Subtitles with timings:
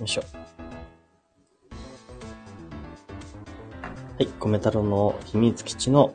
[0.00, 0.22] よいしょ。
[4.18, 6.14] はい、米太郎の秘密基地の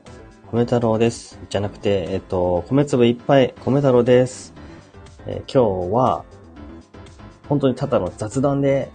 [0.51, 1.37] 米太郎です。
[1.51, 4.55] じゃなくて、えっと、米粒いっぱい米太郎です。
[5.27, 6.25] えー今日は、
[7.47, 8.89] 本当にただの雑談で、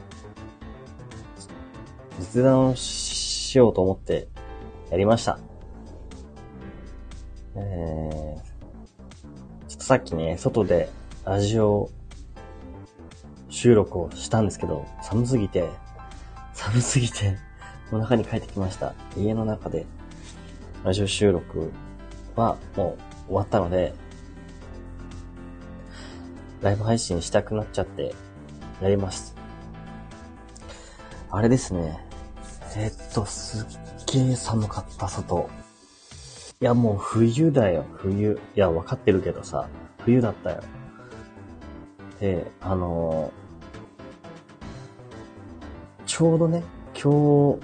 [2.18, 4.26] 雑談をしようと思って
[4.90, 5.38] やりました。
[7.54, 8.34] えー、
[9.68, 10.90] ちょっとさっきね、外で
[11.24, 11.90] ラジオ
[13.60, 15.68] 収録をしたんですけど、寒すぎて、
[16.54, 17.36] 寒すぎて、
[17.90, 18.94] もう中に帰ってきました。
[19.18, 19.84] 家の中で、
[20.82, 21.70] ラジオ収録
[22.36, 22.96] はも
[23.26, 23.92] う終わったので、
[26.62, 28.14] ライブ配信したくなっちゃって、
[28.80, 29.36] やります。
[31.30, 32.02] あれですね。
[32.78, 33.66] えっと、すっ
[34.10, 35.50] げえ寒かった、外。
[36.62, 38.40] いや、もう冬だよ、冬。
[38.56, 39.68] いや、わかってるけどさ、
[39.98, 40.62] 冬だったよ。
[42.20, 43.32] で、あの
[46.20, 47.60] ちょうどね、今日、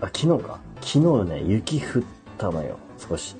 [0.00, 0.58] あ、昨日か。
[0.80, 2.02] 昨日ね、雪降っ
[2.38, 3.36] たのよ、少し。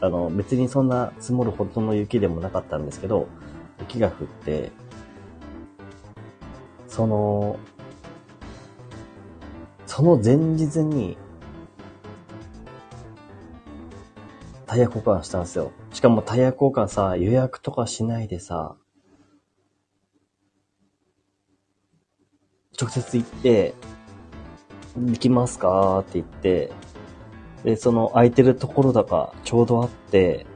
[0.00, 3.28] あの、別にそんな積もるほどの雪でもなかったんですけど、
[3.78, 4.72] 雪が降って、
[6.88, 7.58] その、
[9.84, 11.18] その前日に、
[14.66, 15.72] タイヤ交換したんですよ。
[15.92, 18.76] しかもタイヤ交換さ、予約とかしないでさ、
[22.80, 23.74] 直接行って、
[24.96, 26.00] できますか？
[26.00, 26.72] って言って、
[27.64, 30.46] で、その空いてるところだかちょうどあって、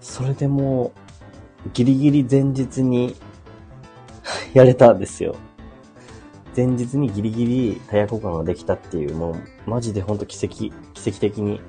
[0.00, 0.92] それでも
[1.66, 3.16] う、ギリギリ前日に
[4.52, 5.36] やれたんですよ。
[6.56, 9.36] 前日にギリギリタイヤ交換ができたっていう、もう、
[9.70, 10.56] マジでほんと奇跡、
[10.94, 11.60] 奇跡的に。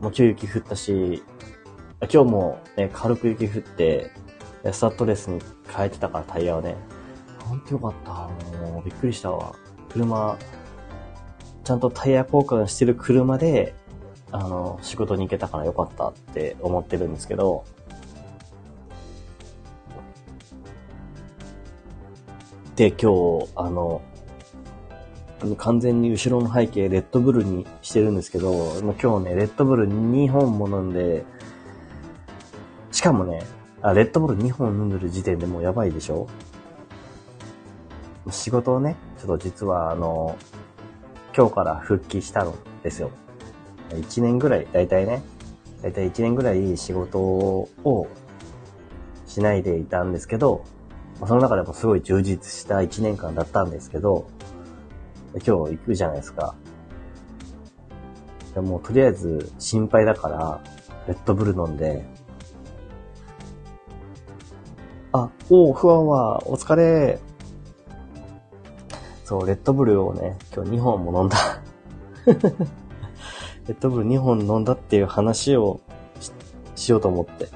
[0.00, 1.22] もう今日雪降ったし、
[2.00, 4.10] 今日もね、軽く雪降って、
[4.70, 6.76] スタッドレスに変えてたからタイヤをね。
[7.48, 8.12] ほんとよかった。
[8.12, 9.54] もう、びっくりしたわ。
[9.90, 10.38] 車、
[11.64, 13.74] ちゃんとタイヤ交換してる車で、
[14.30, 17.64] あの、仕事に行けたからよかったって思ってるんですけど、
[22.76, 24.02] で、今日、あの、
[25.56, 31.24] 完全に後ろの背景レッドブルにしてるんですけど、今日ね、レッドブル2本も飲んで、
[32.92, 33.42] しかもね、
[33.80, 36.28] あ、レッドブル2本飲んでる時点でもうやばいでしょ？
[38.30, 40.36] 仕事をね、ちょっと実はあの、
[41.36, 43.10] 今日から復帰したのですよ。
[43.90, 45.22] 1年ぐらい、だいたいね、
[45.82, 48.08] だいたい1年ぐらい仕事を
[49.26, 50.64] しないでいたんですけど、
[51.26, 54.28] その中でもすごい充実した1年間だったんですけど、
[55.34, 56.54] 今日行くじゃないですか。
[58.54, 60.60] でもうとりあえず心配だから、
[61.06, 62.04] レッドブル飲んで、
[65.12, 67.18] あ、おう、不安は、お疲れ。
[69.28, 71.36] そう、レッドブルをね、今日2本も飲んだ。
[72.24, 75.80] レッドブル2本飲んだっていう話を
[76.74, 77.50] しようと思って。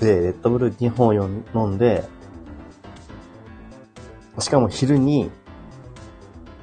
[0.00, 2.02] で、レッドブル2本よ飲んで、
[4.38, 5.30] しかも昼に、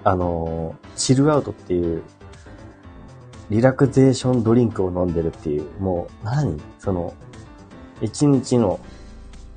[0.04, 2.02] あのチルアウトっていう、
[3.52, 7.14] リラクゼーションドリンクを飲んでるっていう、もう、何その、
[8.02, 8.80] 一日の、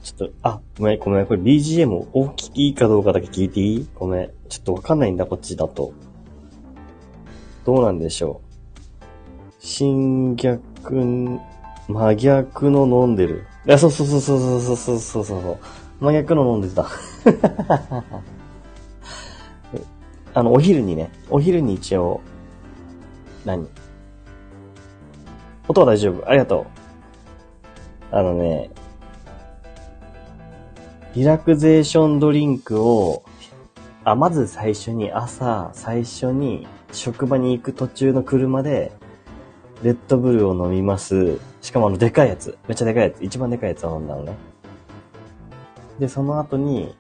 [0.05, 3.89] ちょっと、あ、ごめん、ごめん、これ BGM 大きいかどうかだけ聞いていい？
[3.95, 4.31] ごめん。
[4.51, 5.95] ちょっとわかんないんだ、こっちだと。
[7.65, 9.55] どうなんでしょう？
[9.61, 10.61] 新逆、
[11.89, 13.47] 真逆の飲んでる。
[13.67, 15.59] いや、そうそうそうそうそうそうそうそうそう。
[16.01, 16.87] 真逆の飲んでた。
[20.35, 22.21] あの、お昼にね、お昼に一応、
[23.47, 23.67] 何？
[25.67, 26.67] 音は大丈夫ありがと
[28.13, 28.15] う。
[28.15, 28.71] あのね、
[31.15, 33.23] リラクゼーションドリンクを、
[34.03, 38.91] あ、まず最初に朝、最初に職場に行く途中の車で、
[39.85, 41.39] レッドブルを飲みます。
[41.63, 42.59] しかもあの、でかいやつ。
[42.67, 43.23] めっちゃでかいやつ。
[43.23, 44.35] 一番でかいやつを飲んだのね。
[46.01, 46.97] で、その後に、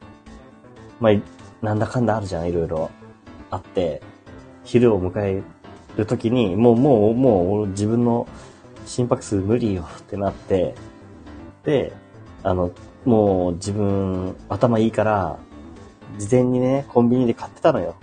[1.00, 1.14] まあ、
[1.60, 2.92] なんだかんだあるじゃん、いろいろ
[3.50, 4.00] あって、
[4.62, 5.42] 昼を迎え
[5.96, 8.28] るときに、もう、もう、もう、自分の
[8.86, 10.76] 心拍数無理よってなって、
[11.64, 11.92] で、
[12.44, 12.70] あの、
[13.04, 15.38] もう自分、頭いいから、
[16.18, 17.96] 事前にね、コンビニで買ってたのよ。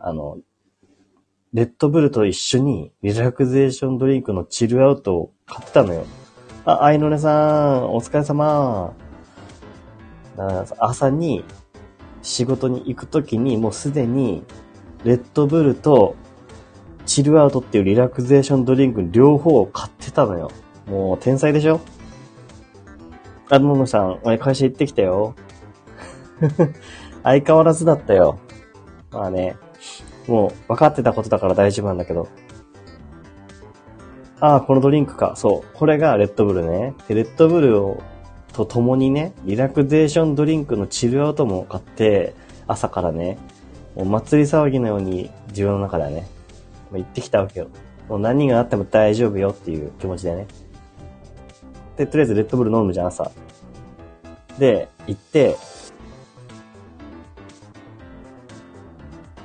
[0.00, 0.38] あの、
[1.54, 6.04] レッドブルと一緒にリラクゼーションドリンクのチルアウトを買ってたのよ。
[6.66, 8.92] あ、アイノネさん、お疲れ様。
[10.78, 11.44] 朝に
[12.22, 14.44] 仕事に行くときにもうすでに
[15.04, 16.14] レッドブルと
[17.06, 20.50] チルアウトっていうリラクゼーションドリンク両方を買ってたのよ。
[20.86, 21.80] もう天才でしょ？
[23.50, 25.34] あ、ももさん、俺会社行ってきたよ。
[27.22, 28.38] 相変わらずだったよ。
[29.10, 29.56] まあね、
[30.26, 32.28] もう分かってたことだから大丈夫なんだけど。
[34.40, 35.34] ああ、このドリンクか。
[35.36, 35.76] そう。
[35.76, 36.94] これがレッドブルね。
[37.08, 38.02] で、レッドブルを、
[38.52, 42.34] と共にね、リラクゼーションドリンクのチルアウトも買って、
[42.66, 43.38] 朝からね、
[43.96, 46.28] もう祭り騒ぎのように自分の中ではね、
[46.92, 47.68] 行ってきたわけよ。
[48.08, 50.46] もう何があっても大丈夫よっていう気持ちでね。
[51.98, 53.30] で、とりあえずレッドブル飲むじゃん、朝。
[54.58, 55.56] で、行って、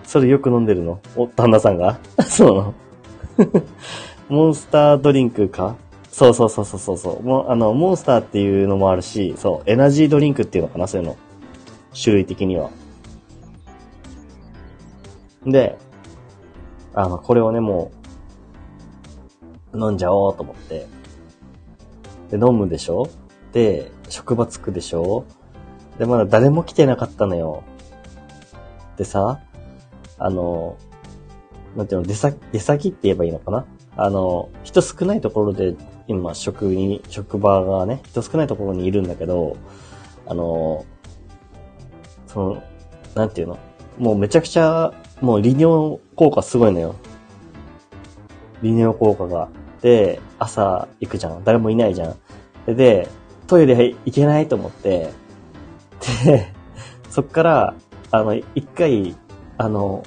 [0.06, 1.00] それよく飲んでるの？
[1.16, 2.00] お、旦那さんが？
[2.30, 2.74] そうなの？
[4.30, 5.76] モンスタードリンクか？
[6.12, 7.24] そうそうそうそうそう。
[7.24, 11.18] もあの、モンスターっていうのもあるし、そう、エナジードリンクっていうのかな、そういうの。
[12.00, 12.70] 種類的には。
[15.48, 15.80] で、
[16.94, 17.92] あの、これをね、も
[19.74, 20.86] う、飲んじゃおうと思って。
[22.34, 23.08] で、飲むでしょ？
[23.52, 25.26] で、職場着くでしょ？
[26.00, 27.64] で、まだ誰も来てなかったのよ。
[28.98, 29.40] でさ、
[30.18, 30.76] あの、
[31.78, 33.66] なんていうの、出先、出先って言えばいいのかな？
[33.98, 35.76] あの、人少ないところで、
[36.08, 39.56] 今、職に、職場がね、人少ないところにいるんだけど、
[40.26, 40.86] あの、
[42.26, 42.64] その、
[43.14, 43.60] なんていうの？
[44.00, 44.92] もうめちゃくちゃ、
[45.22, 46.96] もう利尿効果すごいのよ。
[48.64, 49.50] 利尿効果が。
[49.82, 51.44] で、朝行くじゃん。
[51.44, 52.16] 誰もいないじゃん。
[52.68, 53.10] で、
[53.48, 55.12] トイレ行けないと思って、
[56.26, 56.52] で、
[57.10, 57.74] そっから、
[58.12, 59.16] あの、一回、
[59.58, 60.04] あの、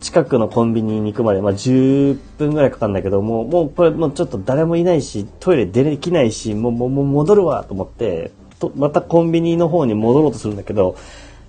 [0.00, 10.96] 近くのコンビニに行くまで、まあ、10分ぐらいかかるんだけど、も、もうこれもうちょっと誰もいないし、トイレ出れきないし、もう、もう、もう戻るわと思って、と、またコンビニの方に戻ろうとするんだけど、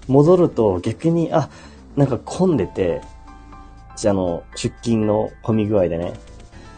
[0.07, 1.49] 戻ると逆に、あ、
[1.95, 3.01] なんか混んでて、
[3.95, 6.13] じゃあの、出勤の混み具合でね。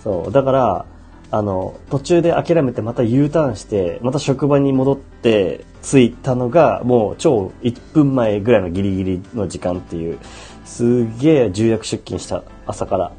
[0.03, 0.31] そう。
[0.31, 0.85] だから、
[1.33, 10.19] あの、途中で諦めてまた U ターンして、また職場に戻って着いたのが、もう超1分前ぐらいのギリギリの時間っていう、
[10.63, 12.43] すげえ重役出勤した。
[12.67, 13.11] 朝から。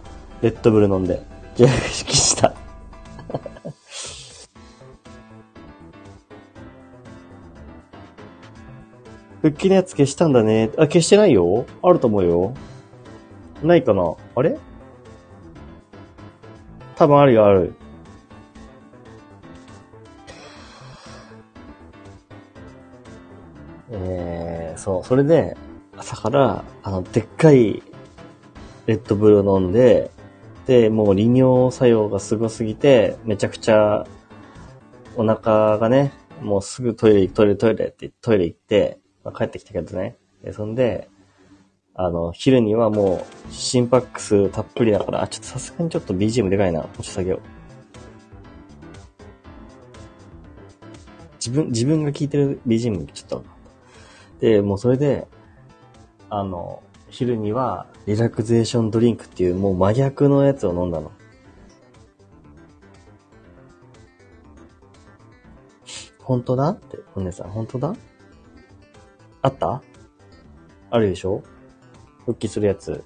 [0.42, 1.24] レッドブル飲んで。
[1.56, 2.54] 重役出勤した。
[9.42, 10.70] 復帰のやつ消したんだね。
[10.76, 12.54] あ、消してないよあると思うよ。
[13.64, 14.56] ないかなあれ？
[16.94, 17.74] 多分あるよ、ある。
[23.96, 25.56] えー、そう、それで、
[25.96, 27.82] 朝から、あの、でっかい
[28.86, 30.10] レッドブルを飲んで、
[30.66, 34.06] で、もう利尿作用がすごすぎて、めちゃくちゃ、
[35.16, 36.12] お腹がね、
[36.42, 40.16] もうすぐトイレ、トイレ、トイレってトイレ行って、まあ、帰ってきたけどね。
[40.42, 41.08] で、そんで、
[41.94, 46.80] あの、昼にはもう、心拍数たっぷりだから、あ、ちょっとさすがにちょっと BGM でかいな。
[46.80, 47.40] もうち下げよう。
[51.36, 53.53] 自分、自分が聞いてる BGM ちょっと。
[54.44, 55.26] で、もうそれで、
[56.28, 61.10] あの、昼にはリラクゼーションドリンクっていうもう真逆のやつを飲んだの。
[66.18, 67.94] 本当だって、お姉さん、本当だ？
[69.40, 69.82] あった？
[70.90, 71.42] あるでしょ？
[72.26, 73.02] 復帰するやつ。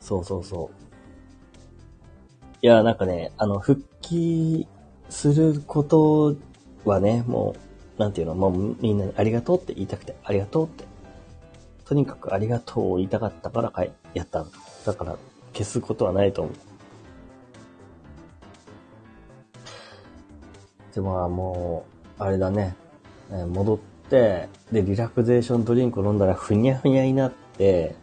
[0.00, 2.56] そうそうそう。
[2.60, 4.68] いや、なんかね、あの、復帰
[5.14, 6.36] すること
[6.84, 7.54] はね、も
[7.96, 10.84] う、なんていうの、もうみんなにありがとうって言いたくて、ありがとうって。
[11.84, 14.44] とにかくありがとうを言いたかったからかい、やった。
[14.84, 15.16] だから、
[15.52, 16.54] 消すことはないと思う。
[20.94, 21.86] でも、も
[22.18, 22.74] う、あれだね。
[23.30, 23.78] 戻っ
[24.10, 27.94] て、で、リラクゼーションドリンク飲んだらふにゃふにゃになって、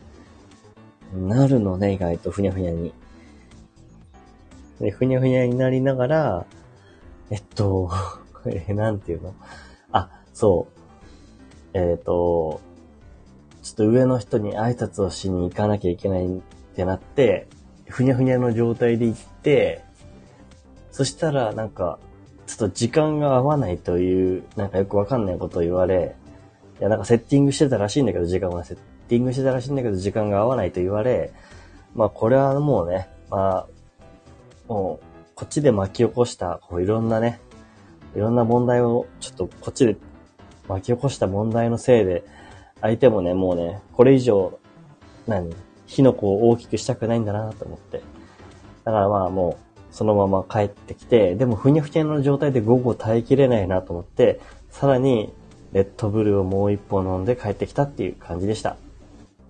[1.13, 2.93] なるのね、意外とふにゃふにゃに。
[4.79, 6.45] で、ふにゃふにゃになりながら、
[7.31, 7.89] えっと、
[8.45, 9.33] え、なんていうの？
[9.91, 10.67] あ、そ
[11.73, 11.77] う。
[11.77, 12.59] えっ、と、
[13.63, 16.41] ちょっと上の人に挨拶をしに行かなきゃいけないっ
[16.75, 17.47] てなって、
[17.88, 19.83] ふにゃふにゃの状態で行って、
[20.91, 22.00] そしたらなんか、
[22.47, 26.15] ちょっと時間が合わないという、なんかよくわかんないことを言われ、
[26.81, 31.31] いや、なんかセッティングしてたらしいんだけど、時間はセッティングしてたらしいんだけど、時間が合わないと言われ、
[31.95, 33.67] まあこれはもうね、まあ、
[34.67, 35.11] もう、
[35.41, 37.41] こっちで巻き起こした、こういろんなね、
[38.15, 39.98] いろんな問題を、ちょっとこっちで
[40.67, 42.24] 巻き起こした問題のせいで、
[42.79, 44.60] 相手もね、もうね、これ以上、
[45.25, 45.50] 何
[45.88, 48.03] 火の粉を大きくしたくないんだなと思って。
[48.86, 55.33] だからまあもう、そのまま帰ってきて、でもふにゃふにゃの状態で午後耐えきれないなと思って、さらに、
[55.71, 58.77] レッドブルをもう一本飲んで帰ってきたっていう感じでした。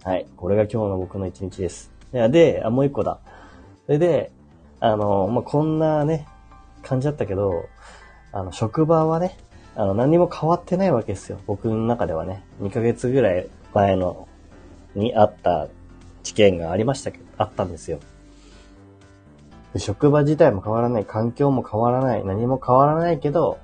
[0.05, 0.25] はい。
[0.37, 1.91] これが今日の僕の一日です。
[2.13, 3.19] で、であ、もう一個だ。
[3.87, 4.31] それで、
[4.81, 6.27] あの、まあ、こんなね、
[6.81, 7.69] 感じだったけど、
[8.31, 9.37] あの、職場はね、
[9.75, 11.39] あの、何も変わってないわけですよ。
[11.45, 12.43] 僕の中ではね。
[12.61, 14.27] 2ヶ月ぐらい前の、
[14.95, 15.69] にあった
[16.23, 17.99] 事件がありましたけど、あったんですよ。
[19.77, 23.59] 職場自体も変わらない、環境も変わらない、何も変わらないけど、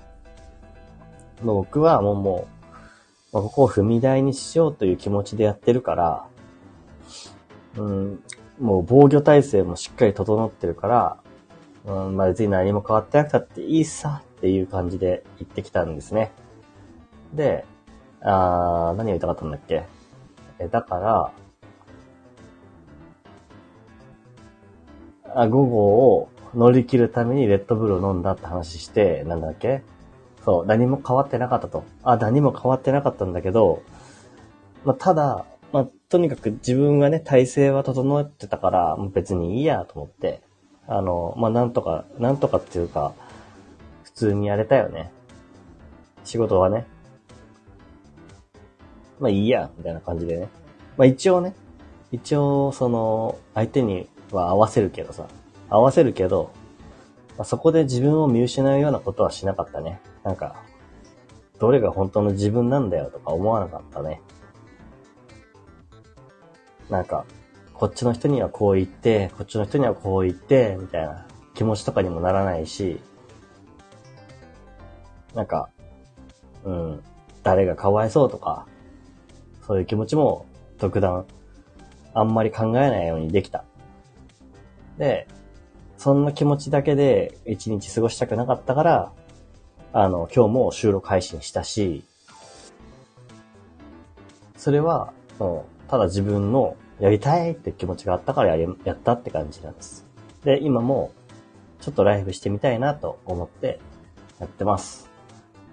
[1.42, 2.48] もう僕はもうも
[3.32, 6.28] う、まあ、ここを踏み台にしようという気持ちでやってるから、
[7.76, 8.24] うん、
[8.60, 11.18] もう防御体制もしっかり整ってるから、
[11.86, 16.32] うん、まあ別に何も変わってなくたっていいさっていう感じで言ってきたんですね。
[17.34, 17.66] で、
[18.22, 19.84] あ、何を言いたかったんだっけ？
[20.60, 21.32] え、だから、
[25.36, 25.86] あ、午後
[26.16, 29.84] を乗り切るためにレッドブルを飲んだって話して、なんだっけ？
[30.44, 31.84] そう、何も変わってなかったと。
[32.04, 33.84] あ、何も変わってなかったんだけど、
[34.84, 35.46] まあ、ただ、
[36.10, 40.42] とにかく自分がね、体制は整ってたから、別にいいやと思って、
[40.88, 43.14] あの、まあ、なんとか、なんとかっていうか、
[44.04, 45.12] 普通にやれたよね。
[46.24, 46.88] 仕事はね。
[49.20, 50.48] まあいいや、みたいな感じでね。
[50.98, 51.54] まあ一応ね、
[52.12, 55.28] 一応その、相手には合わせるけどさ、
[55.70, 56.52] 合わせるけど、
[57.38, 60.00] まあ、そこで自分を見失うようなことはしなかったね。
[60.24, 60.56] なんか、
[61.60, 64.22] どれが本当の自分なんだよとか思わなかったね。
[66.90, 67.26] なんか、
[67.74, 73.00] こっちの人にはこう言って、こっちの人にはこう言って、みたいな気持ちとかにもならないし、
[75.34, 75.70] なんか、
[76.64, 77.04] うん、
[77.44, 78.66] 誰がかわいそうとか、
[79.68, 80.46] そういう気持ちも
[80.80, 81.26] 特段
[82.14, 83.64] あんまり考えないようにできた。
[84.98, 85.28] で、
[85.98, 89.12] そんな気持ちだけで一日過ごしたくなかったから、
[89.94, 92.04] あの、今日も収録配信したし、
[94.56, 100.06] それは、もう、ただ自分のやりたいって気持ちがあったからややったって感じなんです。
[100.44, 101.12] で、今も、
[101.80, 103.80] ちょっとライブしてみたいなと思って
[104.40, 105.10] やってます。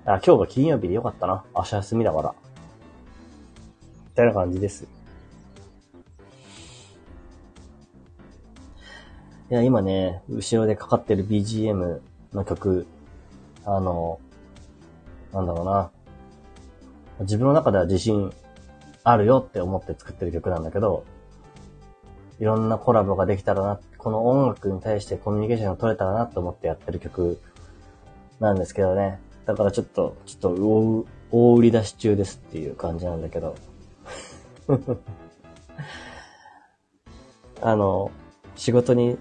[0.04, 1.44] あ今日が金曜日でよかったな。
[1.54, 2.34] 明日休みだから。
[4.10, 4.86] みたいな感じです。
[9.50, 12.00] いや、今ね、後ろでかかってる BGM
[12.32, 12.86] の曲、
[13.64, 14.20] あの、
[15.32, 15.90] なんだろうな。
[17.20, 18.32] 自分の中では自信
[19.04, 21.04] あるよって思って作ってる曲なんだけど、
[22.40, 27.38] いろんなコラボができたらな、この音楽に対してコミュニケーションが取れたらなと思ってやってる曲
[28.40, 29.20] なんですけどね。
[29.44, 33.54] だからちょっと、ちょっと大、売り出し中ですっていう感じなんだけど。
[37.60, 38.10] あの、
[38.56, 39.18] 仕事に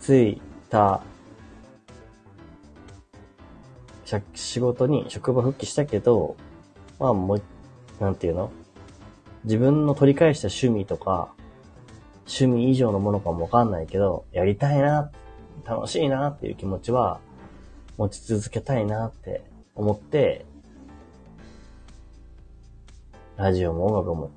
[0.00, 0.40] つい
[0.70, 1.02] た、
[4.34, 6.36] 仕事に職場復帰したけど、
[6.98, 7.42] まあもう、
[8.00, 8.50] なんていうの？
[9.46, 11.32] 自分の取り返した趣味とか、
[12.26, 15.12] 趣味以上のものかもわかんないけど、やりたいな、
[15.64, 17.20] 楽しいなっていう気持ちは
[17.96, 19.42] 持ち続けたいなって
[19.76, 20.44] 思って、
[23.36, 24.30] ラジオも音楽も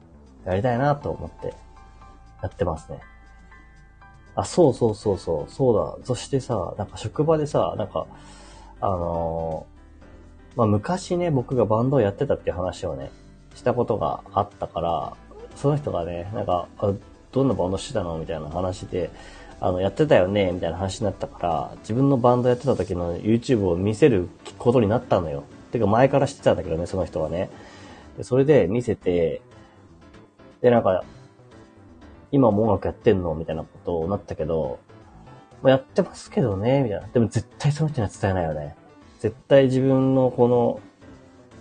[0.46, 1.56] やりたいなと思って
[2.44, 3.00] やってますね。
[4.36, 6.06] あ、そうそうそうそう、そうだ。
[6.06, 8.06] そしてさ、なんか職場でさ、なんか、
[8.80, 13.12] あのー、まあ、昔ね、僕がバンドをやってたっていう話をね、
[13.60, 15.14] したことがあったから、
[15.56, 16.68] その人がね、なんか、
[17.32, 19.12] どんなバンドしてたのみたいな話で、
[19.60, 25.44] あの、やってたよねみたいな話になったから、自分のバンドやってた時の YouTube を見せることになったのよ。
[25.72, 27.50] てか前から知ってたんだけどね、その人はね。
[28.22, 29.42] それで見せて、
[30.62, 31.04] で、なんか、
[32.32, 33.36] 今も音楽やってんの？
[33.36, 34.80] みたいなことになったけど、
[35.62, 37.08] まあ、やってますけどね、みたいな。
[37.08, 38.78] でも絶対その人には伝えないよね。
[39.20, 40.80] 絶対自分のこの、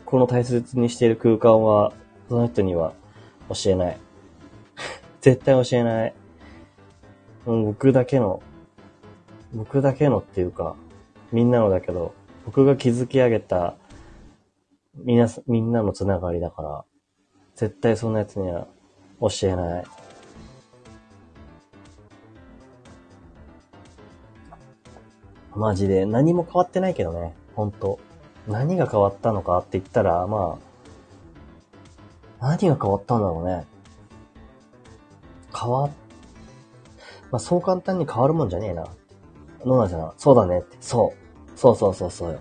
[0.08, 1.92] この大切にしている空間は、
[2.30, 2.94] その人には
[3.50, 3.98] 教えない。
[5.20, 6.14] 絶対教えない。
[7.44, 8.40] 僕だけの、
[9.52, 10.76] 僕だけのっていうか、
[11.30, 12.14] みんなのだけど、
[12.46, 13.74] 僕が築き上げた、
[14.94, 16.84] みな、みんなのつながりだから、
[17.54, 18.66] 絶対そんなやつには
[19.20, 19.84] 教えない。
[25.54, 28.07] マジで何も変わってないけどね、ほんと。
[28.48, 30.58] 何が変わったのかって言ったら、ま
[32.40, 33.66] あ、何が変わったんだろうね。
[35.54, 35.88] 変わ、
[37.30, 38.86] まあそう簡単に変わるもんじゃねえな。
[39.64, 40.76] ノナちゃん、そうだねって。
[40.80, 41.58] そう。
[41.58, 42.40] そうそうそうそうよ。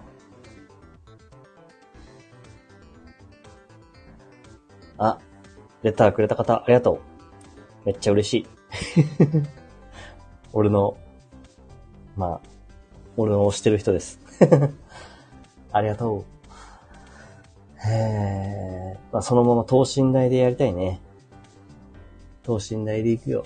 [4.97, 5.19] あ、
[5.83, 6.99] レターくれた方、ありがとう。
[7.85, 8.47] めっちゃ嬉しい。
[10.53, 10.97] 俺の、
[12.15, 12.49] まあ、
[13.17, 14.19] 俺の推してる人です。
[15.71, 16.25] ありがと
[17.85, 17.87] う。
[17.87, 19.13] へー。
[19.13, 20.99] まあ、そのまま等身大でやりたいね。
[22.43, 23.45] 等身大で行くよ。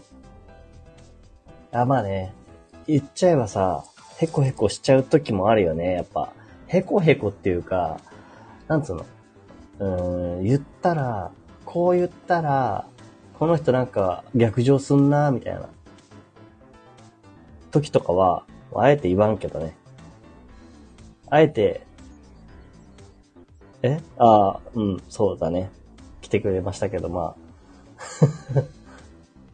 [1.71, 2.33] あ、まあね。
[2.87, 3.83] 言っちゃえばさ、
[4.17, 5.93] へこへこしちゃう時もあるよね。
[5.93, 6.33] やっぱ、
[6.67, 7.99] へこへこっていうか、
[8.67, 9.05] なんつうの、
[9.79, 11.31] うーん、言ったら、
[11.65, 12.85] こう言ったら、
[13.39, 15.69] この人なんか逆上すんな、みたいな。
[17.71, 19.75] 時とかは、あえて言わんけどね。
[21.29, 21.85] あえて、
[23.83, 23.99] え？
[24.17, 25.71] ああ、うん、そうだね。
[26.21, 27.51] 来てくれましたけど、まあ。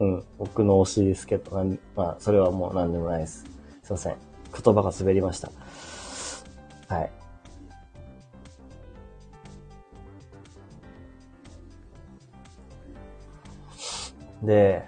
[0.00, 1.64] うん、僕の推しですけど、
[1.96, 3.44] まあ、それはもう何でもないです。
[3.82, 4.16] すいません。
[4.64, 5.50] 言葉が滑りました。
[6.88, 7.10] はい。
[14.42, 14.84] で、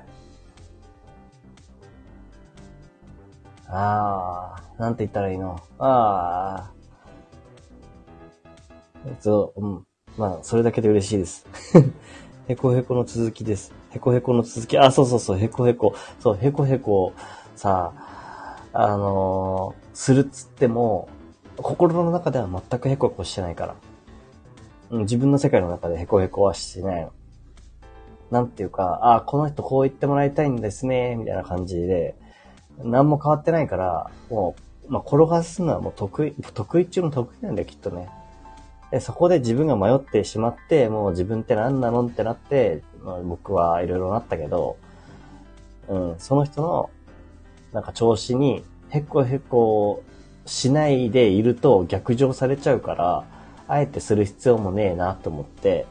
[3.68, 5.60] ああ、なんて言ったらいいの？
[5.78, 6.79] ああ。
[9.20, 9.86] そう、うん。
[10.16, 11.46] まあ、それだけで嬉しいです。
[12.48, 13.72] へこへこの続きです。
[13.90, 14.78] へこへこの続き。
[14.78, 15.94] あ、そうそうそう、へこへこ。
[16.18, 17.12] そう、へこへこ、
[17.54, 17.92] さ、
[18.72, 21.08] あのー、するっつっても、
[21.56, 23.76] 心の中では全くへこへこしてないから。
[24.90, 27.12] うん、自分の世界の中でへこへこはしてないの。
[28.30, 32.16] なんていうか、あ、この人こう言ってもらいたいんですね、みたいな感じで、
[32.82, 34.54] 何も変わってないから、も
[34.88, 38.08] う、まあ、転がすのはもう得意、得意中の得意なんだよ、きっとね。
[38.90, 44.76] で、そこで自分が迷ってしまって、もう自分って何なのってなって、まあ、僕はいろいろなったけど、
[45.88, 46.90] うん、その人の、
[47.72, 50.02] なんか調子に、へこへこ
[50.46, 53.24] しないでいると逆上されちゃうから、
[53.68, 55.86] あえてする必要もねえなと思って、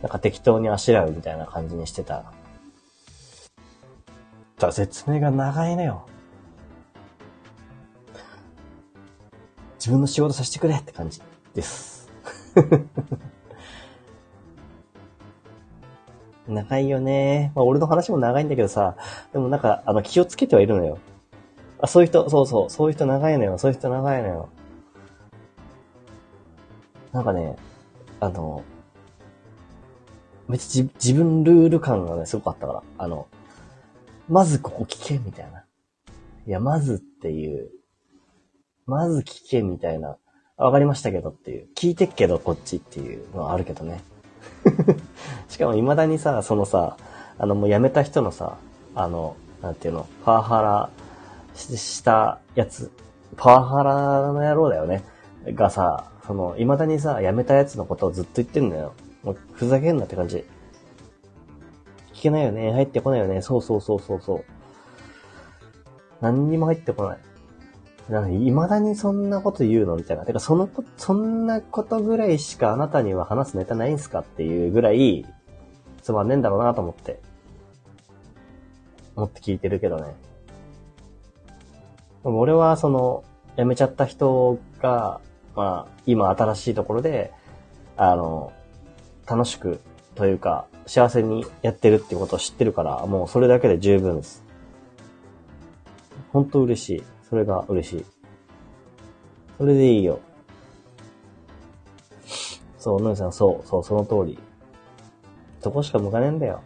[0.00, 2.32] なんか適当にあしらうみたいな感じにしてた。
[4.58, 6.06] じゃ説明が長いねよ。
[9.78, 11.20] 自分の仕事させてくれって感じ
[11.54, 11.89] です。
[16.48, 17.52] 長いよね。
[17.54, 18.96] まあ、俺の話も長いんだけどさ、
[19.32, 20.98] でもなんか、あの、気をつけてはいるのよ。
[21.80, 23.56] あ、そういう人、そうそう、そういう人長いのよ。
[23.58, 24.48] そういう人長いのよ。
[27.12, 27.56] なんかね、
[28.20, 28.62] あの、
[30.48, 32.82] めっちゃ自分ルール感がね、すごかったから。
[32.98, 33.28] あの、
[34.28, 35.64] まずここ聞け、みたいな。
[36.46, 37.70] いや、まずっていう。
[38.86, 40.18] まず聞け、みたいな。
[40.60, 41.68] わかりましたけどっていう。
[41.74, 44.02] 聞いてっけど、こっちっていうのはあるけどね。
[45.48, 46.98] しかも未だにさ、そのさ、
[47.38, 48.58] あの、もう辞めた人のさ、
[48.94, 50.90] あの、なんていうの、パワハラ
[51.54, 52.90] したやつ、
[53.38, 55.02] パワハラの野郎だよね。
[55.46, 58.92] がさ、その、未だにさ、辞めたやつのことをずっと言ってんだよ。
[59.22, 60.44] もう、ふざけんなって感じ。
[62.12, 62.72] 聞けないよね。
[62.72, 63.40] 入ってこないよね。
[63.40, 64.44] そうそうそうそうそう。
[66.20, 67.18] 何にも入ってこない。
[68.10, 70.24] なんか、未だにそんなこと言うのみたいな。
[70.24, 75.24] てか、そのこ、そんなことぐらいしかあなたには話すネタないんすかっていうぐらい、
[76.02, 77.20] つまんねえんだろうなと思って。
[79.14, 80.14] 思って聞いてるけどね。
[82.24, 83.22] 俺は、その、
[83.56, 85.20] 辞めちゃった人が、
[85.54, 87.32] まあ、今新しいところで、
[87.96, 88.52] あの、
[89.28, 89.80] 楽しく
[90.16, 94.42] というか、幸せにやってるってことを知ってるから、もうそれだけで十分です。
[96.32, 97.19] 本当嬉しい。
[97.30, 98.04] それが嬉しい。
[99.56, 100.20] それでいいよ。
[102.78, 104.38] そう、のりさん、そう、そう、その通り。
[105.60, 106.62] そこしか向かねえんだよ。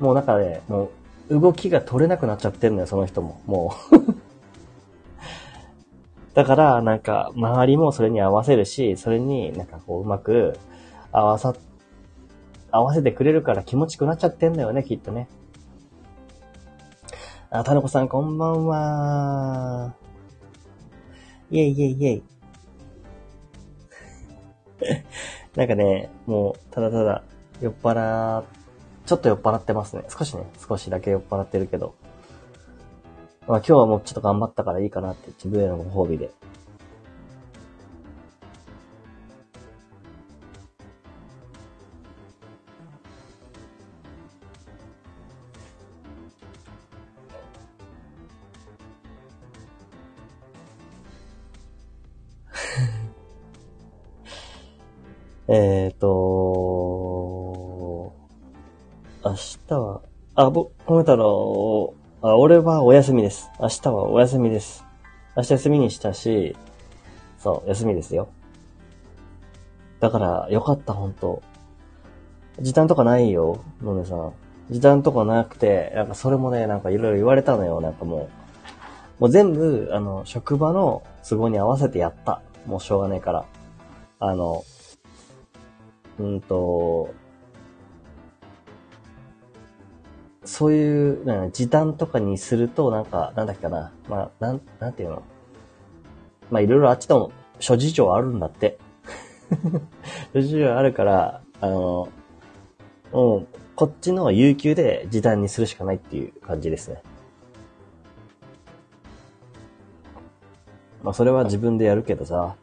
[0.00, 0.90] もうなんかね、も
[1.30, 3.40] う、動きが取れなくなっちゃってんのよ、その人も。
[3.46, 3.96] もう
[6.34, 10.58] だから、なんか、周りもそれに合わせるし、それになんかこう、うまく
[11.12, 11.54] 合わさ
[12.70, 15.28] 合わせてくれるから気持ちくなっちゃってんだよね、きっとね。
[17.48, 19.94] あ、タナコさんこんばんは。
[21.50, 22.22] イェイイェイイェイ。
[25.54, 27.22] なんかね、もう、ただただ、
[27.60, 28.42] 酔っ払、
[29.06, 30.02] ちょっと酔っ払ってますね。
[30.08, 31.94] 少しね、少しだけ酔っ払ってるけど。
[33.46, 36.32] まあ今日はもうちょっと頑張ったからいいかなって自分へのご褒美で
[55.48, 56.06] えっ、と、
[59.24, 59.34] 明
[59.68, 60.00] 日は、
[60.34, 63.50] あ、ぼ、コメ太郎、あ、俺はお休みです。
[63.60, 64.84] 明日はお休みです。
[65.36, 66.56] 明日休みにしたし、
[67.38, 68.28] そう、休みですよ。
[70.00, 71.42] だから、よかった、ほんと。
[72.60, 74.32] 時短とかないよ、のねさん。
[74.70, 78.28] 時短とかなくて、なんかそれもね、なんかいろいろ言われたのよ、なんかも
[79.18, 79.22] う。
[79.22, 82.42] もう全部、あの、職場の都合に合わせてやった。
[82.66, 83.46] もうしょうがないから。
[84.18, 84.64] あの、
[86.18, 87.12] うんと、
[90.44, 93.92] そういう、な時短とかにすると、なんか、なんだっけかな。
[94.08, 95.22] まあ、なん、なんていうの。
[96.50, 98.78] まあ、いろいろあっちと諸事情あるんだって。
[100.32, 102.08] 諸事情あるから、あの、
[103.12, 107.02] うん、こっちの有給で時短にするしかないっていう感じですね。
[111.06, 112.56] まあ、それは自分でやるけどさ。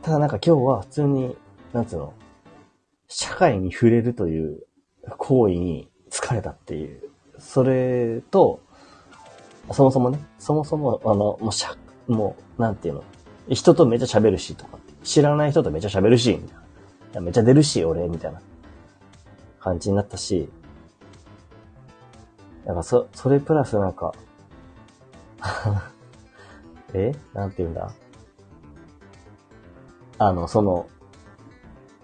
[0.00, 1.36] ただなんか今日は普通に、
[1.74, 2.14] なんつうの、
[3.08, 4.62] 社会に触れるという
[5.18, 7.10] 行為に疲れたっていう。
[7.38, 8.62] それと、
[9.70, 11.76] そもそもね、そもそも、あの、もうしゃ、
[12.08, 13.04] もう、なんていうの、
[13.50, 16.42] 人とめっちゃ喋るしとか、知らない人とめっちゃ喋るし、いな。
[16.42, 16.46] い
[17.12, 18.40] やめっちゃ出るし、俺、みたいな
[19.60, 20.48] 感じになったし、
[22.64, 24.14] なんかそ、それプラスなんか、
[26.94, 27.14] え？
[27.34, 27.92] なんて言うんだ？
[30.18, 30.86] あの、その、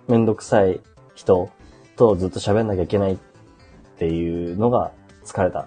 [0.09, 0.81] めんどくさい
[1.14, 1.51] 人
[1.96, 3.18] とずっと喋んなきゃいけないっ
[3.98, 4.92] ていうのが
[5.24, 5.66] 疲れた。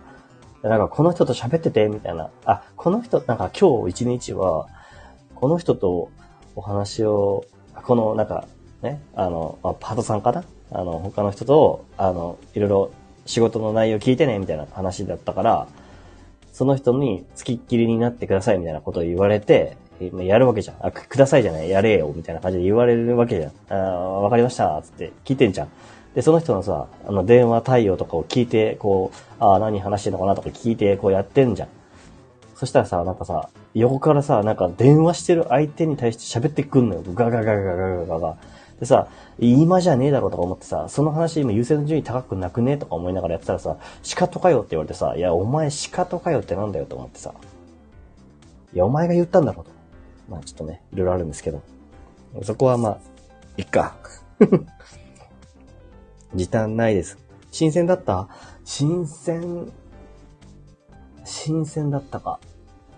[0.63, 2.29] なんかこの人と喋ってて、みたいな。
[2.45, 4.67] あ、この人、なんか今日一日は、
[5.35, 6.09] この人と
[6.55, 8.47] お話を、このなんか
[8.81, 10.43] ね、あの、あパートさんかな？
[10.71, 12.91] あの、他の人と、あの、いろいろ
[13.25, 15.67] 仕事の内容聞いてね、みたいな話だったから、
[16.51, 20.77] その人に付きっきりになってくださいみたいなことを言われて、やるわけじゃん。
[20.85, 23.51] あ、くださいじゃない、やれよ、みたいな感じで言われるわけじゃん。
[23.69, 23.77] あー
[24.21, 25.69] わかりました、つって聞いてんじゃん。
[26.15, 31.69] で、その人のさ、あの、電話対応とかを聞いて、こう、ああ、何話してんのかなとか聞いて、こうやってんじゃん。
[32.55, 37.03] そしたらさ、なんかさ、横からさ、なんか電話してる相手に対して喋ってくんのよ。
[37.13, 38.37] ガガガガガガガガガ。
[38.81, 39.07] でさ、
[39.39, 47.33] 今じゃねえだろうとか思ってさ、その話今優先順位高くなくねとか思いながらやってたらさ、仕方かよって言われてさ、いや、お前仕方かよってなんだよと思ってさ、
[48.73, 49.71] いや、お前が言ったんだろうと。
[50.29, 51.61] まあちょっとね、いろいろあるんですけど。
[52.41, 52.97] そこはまあ、
[53.57, 53.95] いっか。
[56.33, 57.17] 時短ないです。
[57.51, 58.29] 新鮮だった？
[58.65, 59.71] 新鮮、
[61.23, 62.39] 新鮮だったか。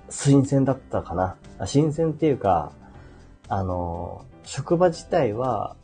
[0.10, 1.36] 新鮮だったかな。
[1.60, 2.72] あ新鮮っていうか、
[3.50, 5.75] あの、職場自体は、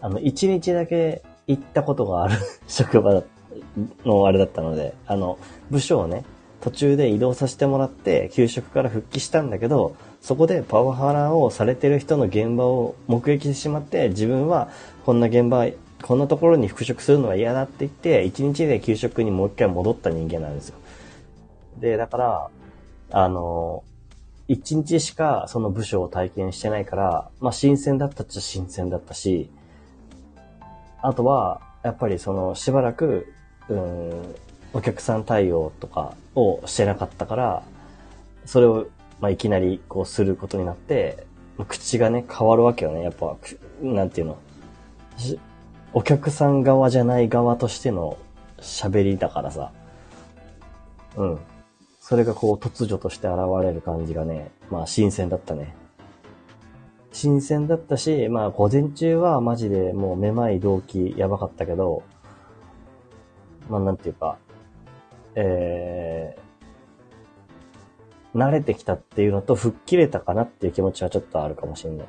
[0.00, 2.34] あの、一日だけ行ったことがある
[2.68, 3.22] 職場
[4.04, 5.38] のあれだったので、あの、
[5.70, 6.24] 部署をね、
[6.60, 14.68] 途中で移動させてもらって、給食から復帰したんだけど、そこでパワハラをされてる人の現場を目撃してしまって、自分は
[15.06, 15.66] こんな現場、
[16.02, 20.76] こんなところに復職するのは嫌だって言って、一日で給食にもう一回戻った人間なんですよ。
[21.78, 22.50] で、だから、
[23.12, 23.82] あの、
[24.50, 29.48] 一日しかその部署を体験してないから、まあ新鮮だったっちゃ新鮮だったし、
[31.00, 33.32] あとは、やっぱりそのしばらく、
[33.68, 34.34] うん、
[34.72, 37.62] お客さん対応とかをしてなかったから、
[38.44, 38.88] それを、
[39.20, 41.28] まあいきなりこうすることになって、
[41.68, 43.04] 口がね、変わるわけよね。
[43.04, 43.36] やっぱ、
[43.80, 44.38] なんていうの？
[45.92, 48.18] お客さん側じゃない側としての
[48.60, 49.70] 喋りだからさ。
[51.16, 51.38] うん。
[52.00, 55.76] それがこう突如として現れる感じがね、まあ新鮮だったね。
[57.12, 62.02] 新鮮だったし、まあ午前中はマジでもうめまい動機やばかったけど、
[63.68, 64.38] まあなんていうか、
[65.34, 72.06] えー、慣れてきたっていうのと吹っ切れたかなっていう気持ちはちょっとあるかもしれない。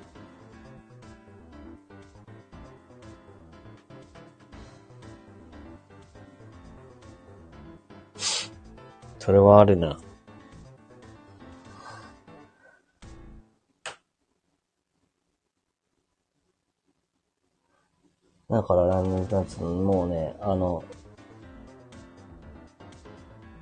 [9.31, 9.97] それはあるな。
[18.49, 20.83] だから、なんなんつうの、もうね、あの、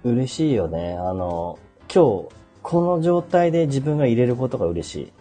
[0.03, 0.95] 嬉しいよね。
[0.95, 2.29] あの、今日、
[2.63, 5.13] この状態で自分が入れることが嬉しい。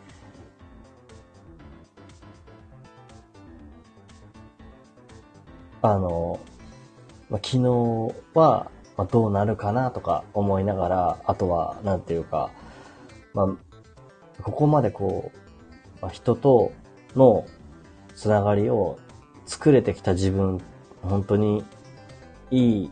[5.83, 6.41] あの、
[7.29, 12.51] まあ、昨日は、まあ、どうなるかなとか思いながら、あとは、なんていうか、
[13.33, 16.73] まあ、ここまでこう、まあ、人と
[17.15, 17.47] の
[18.17, 18.99] つながりを
[19.47, 20.61] 作れてきた自分、
[21.01, 21.65] 本当に
[22.51, 22.91] いい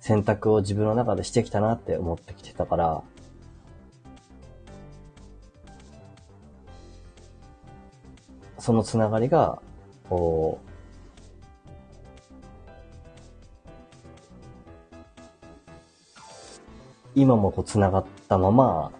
[0.00, 3.02] 選択を自分の中でしてきたなって思ってきてたから、
[8.58, 9.62] そのつながりが、
[10.08, 10.58] こ
[17.16, 18.92] 今もこう繋がったまま、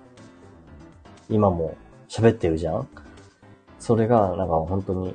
[1.28, 1.76] 今も
[2.08, 2.88] 喋ってるじゃん？
[3.78, 5.14] それがなんか本当に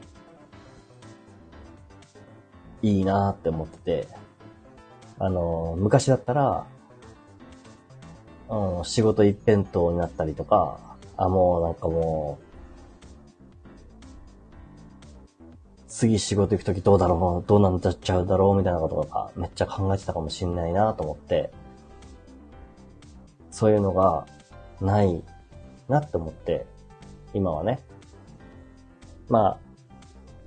[2.83, 4.07] いいなって思ってて、
[5.17, 6.67] あの、昔だったら、
[8.49, 10.77] うん、仕事一辺倒になったりとか、
[11.17, 12.45] あ、もうなんかもう、
[15.87, 17.49] 次仕事行くときどうだろう？
[17.49, 18.57] どうなんだっちゃうだろう？
[18.57, 21.51] みたいなこととかめっちゃ考えてたかもしんないなと思って、
[23.51, 24.25] そういうのが
[24.79, 25.23] ない
[25.87, 26.65] なって思って、
[27.33, 27.79] 今はね。
[29.29, 29.57] まあ、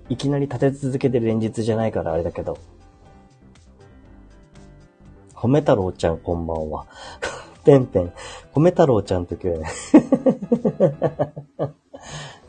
[0.09, 2.59] いきなり立て続けて連日じゃないからあれだけど。
[5.35, 6.87] 米太郎ちゃんこんばんは。
[7.64, 8.12] ペンペン。
[8.55, 9.69] 米太郎ちゃんって言うよね。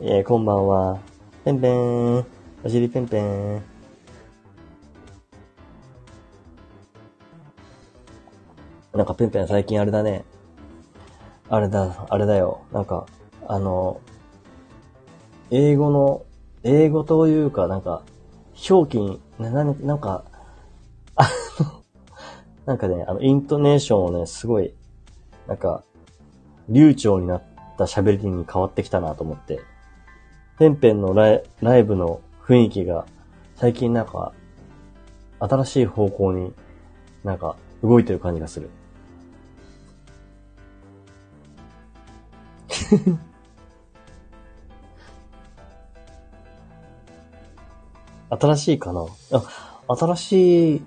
[0.00, 0.98] えー、こんばんは。
[1.44, 2.18] ペンペン。
[2.64, 3.62] お尻ペンペン。
[8.94, 10.24] なんかペンペン最近あれだね。
[11.48, 12.62] あれだ、あれだよ。
[12.72, 13.06] なんか、
[13.46, 14.00] あの、
[15.50, 16.24] 英語の、
[16.64, 18.02] 英語というか、なんか、
[18.68, 20.24] 表記に、な、ななんか、
[21.14, 21.28] あ
[21.60, 21.82] の、
[22.66, 24.74] なんかね、あの、イントネーションをね、すごい、
[25.46, 25.84] なんか、
[26.68, 27.42] 流暢になっ
[27.78, 29.60] た喋りに変わってきたなと思って。
[30.58, 33.06] ペンペンのライライブの雰囲気が、
[33.54, 34.32] 最近なんか、
[35.38, 36.52] 新しい方向に
[37.22, 38.70] なんか動いてる感じがする。
[48.28, 49.06] 新しいかな？
[49.32, 50.82] あ、新しい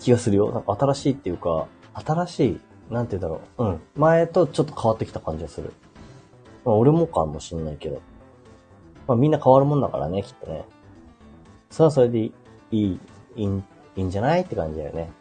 [0.00, 0.50] 気がするよ。
[0.50, 3.64] なんか新しいっていうか、新しい、なんて言うんだろう。
[3.64, 3.80] うん。
[3.96, 5.72] 前とちょっと変わってきた感じがする。
[6.64, 8.00] まあ、俺もかもしんないけど。
[9.06, 10.64] まあ、みんな変わるもんだからね、きっとね。
[11.70, 12.32] それはそれでいい、
[12.72, 12.98] いい、
[13.44, 13.62] い
[13.96, 14.40] いんじゃない？
[14.40, 15.12] って感じだよね。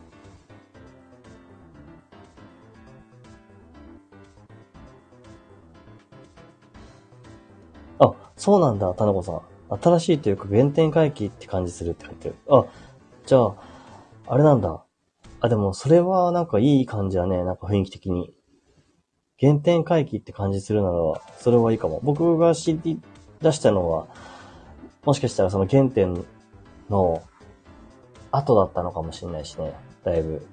[8.36, 9.42] そうなんだ、田中さん。
[9.82, 12.36] 新しいというか原点回帰って感じするって書いてる。
[12.50, 12.66] あ、
[13.26, 13.54] じゃあ、
[14.28, 14.84] あれなんだ。
[15.40, 17.44] あ、でもそれはなんかいい感じだね。
[17.44, 18.34] なんか雰囲気的に。
[19.40, 20.96] 原点回帰って感じするなら、
[21.38, 22.00] それはいいかも。
[22.04, 23.02] 僕が知り
[23.42, 24.08] 出したのは、
[25.04, 26.24] もしかしたらその原点
[26.90, 27.22] の
[28.32, 29.74] 後だったのかもしれないしね。
[30.04, 30.46] だいぶ。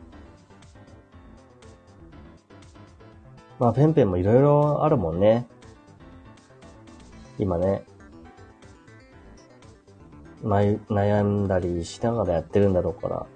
[3.59, 5.47] まあ、ペンペンもいろいろあるもんね。
[7.41, 7.83] 今ね。
[10.43, 13.27] 悩んだりしながらやってるんだろうから。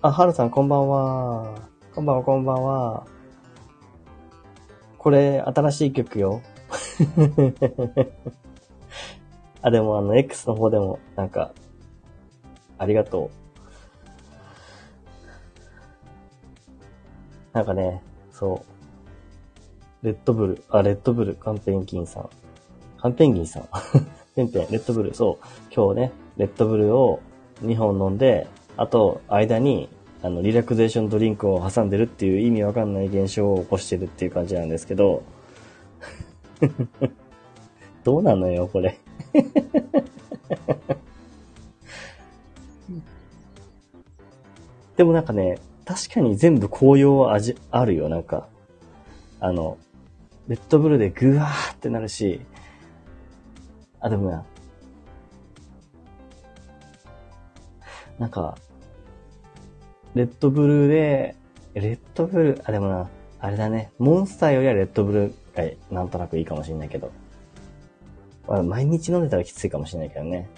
[0.00, 1.60] あ、はるさんこんばんは。
[1.92, 3.04] こんばんは、こんばんは。
[4.96, 6.40] これ、新しい曲よ。
[9.60, 11.52] あ、でもあの、X の方でも、なんか、
[12.78, 13.30] ありがとう。
[17.52, 18.73] なんかね、そう。
[20.04, 22.28] レッドブル、あ、レッドブル、カンペンギンさん。
[23.00, 23.68] カンペンギンさん。
[24.36, 25.46] ペンペン、レッドブル、そう。
[25.74, 27.20] 今日ね、レッドブルを
[27.62, 29.88] 2本飲んで、あと、間に、
[30.22, 35.22] あの、リラクゼーションドリンクを挟んでるっていう意味わかんない現象を起こしてるっていう感じなんですけど、
[38.04, 38.98] どうなのよ、これ
[44.98, 48.48] でもなんかね、確かに全部紅葉は味、あるよ、なんか。
[49.40, 49.78] あの、
[50.48, 52.40] レッドブルでグワーってなるし、
[54.00, 54.44] あ、でもな、
[58.18, 58.56] なんか、
[60.14, 61.34] レッドブルで、
[61.72, 63.08] レッドブル、あ、でもな、
[63.40, 67.10] あれだね、モンスターよりはレッドブルがなんとなくいいかもしれないけど。
[68.46, 70.48] ま、毎日飲んでたらきついかもしれないけどね。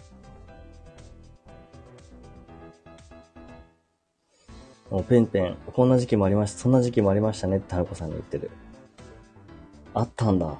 [4.90, 8.50] もうペンペン、こんな時期もありました、そんな時期もありましたねって春子さんに言ってる。
[9.96, 10.54] あったんだ。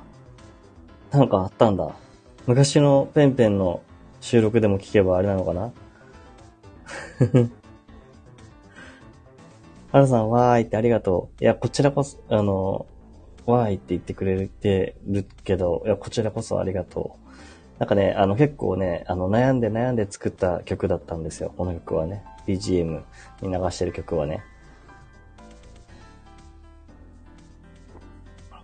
[1.13, 1.95] なんかあったんだ。
[2.47, 3.83] 昔のペンペンの
[4.23, 5.73] 収録でも聞けばあれなのかな？
[9.93, 11.45] はるさん、わーいってありがとう。
[11.45, 12.87] いや、こちらこそ、あの、
[13.45, 17.79] わーいって言ってくれてるけど、いや、こちらこそありがとう。
[17.79, 21.53] なんかね、あの結構ね、あの悩んで悩んで作った曲だったんですよ。
[21.55, 22.25] この曲はね。
[22.47, 23.03] BGM
[23.43, 24.43] に流してる曲はね。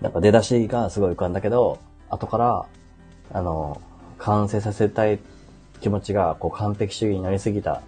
[0.03, 1.79] なんか出だしがすごい浮かんだけど、
[2.11, 2.67] 後から、
[3.33, 3.81] あの、
[4.19, 5.21] 完成させたい
[5.81, 7.83] 気持ちがこう完璧主義になりすぎた。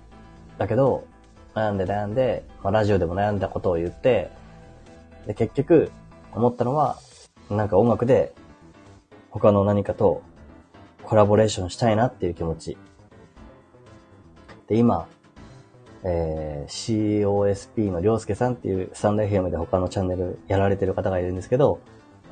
[0.57, 1.07] だけど、
[1.55, 4.31] 悩んで悩んで、まあ、ラジオでも悩んだことを言って、
[5.27, 5.91] で、結局、
[6.33, 6.99] 思ったのは、
[7.51, 8.33] なんか音楽で、
[9.31, 10.23] 他の何かと
[11.03, 12.79] コラボレーションしたいなっていう気持ち。
[14.69, 15.09] で、今、
[16.05, 21.81] えー、COSP のりょうすけさんっていうスタンド FM で他のチャンネルやられてる方がいるんですけど、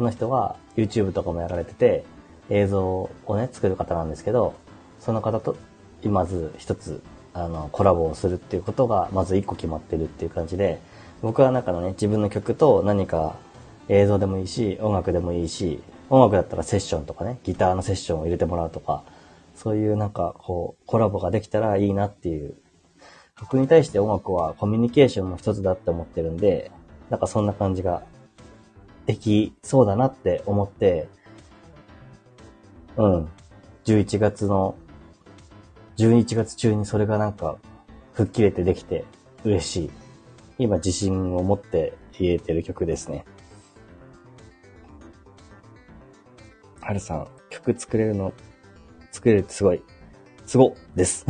[0.03, 2.05] その人は YouTube とかもやられてて、
[2.51, 4.55] 映像をね、作る方なんですけど、
[4.99, 5.57] その方と、
[6.03, 7.01] まず一つ、
[7.35, 10.81] あの、コラボをするっていうことが、まず一個決まってるっていう感じで、
[11.21, 13.37] 僕はなんかね、自分の曲と何か
[13.89, 19.05] 映像でもいいし、音楽でもいいし、音楽だったらセッションとかね、ギターのセッションを入れてもらうとか、
[19.55, 22.57] そういうなんかこう、コラボができたらいいなっていう。
[23.41, 26.73] 僕に対して音楽はコミュニケーションの一つだって思ってるんで、
[27.09, 28.03] なんかそんな感じが
[29.07, 31.09] できそうだなって思って、
[32.97, 33.29] うん。
[33.85, 34.77] 11月の、
[35.97, 37.57] 11月中にそれがなんか、
[38.13, 39.05] 吹っ切れてできて
[39.45, 39.91] 嬉しい。
[40.59, 43.25] 今自信を持って言えてる曲ですね。
[46.81, 48.33] はるさん、曲作れるの、
[49.11, 49.83] 作れるってすごい、
[50.47, 51.25] すごです。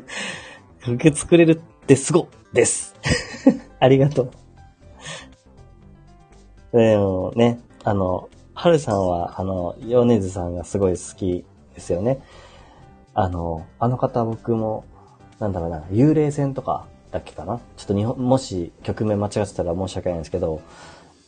[0.84, 2.94] 曲作れるってすごです。
[3.80, 4.30] ありがとう。
[6.76, 11.42] でもね、あの、はるさんは、あの、米津さんがすごい好き
[11.74, 12.20] ですよね。
[13.14, 14.84] あの、あの方僕も、
[15.38, 20.60] なんだろうな、幽霊船とかだっけかなちょっと日本、もし曲名間違ってたら申し訳ないんですけど、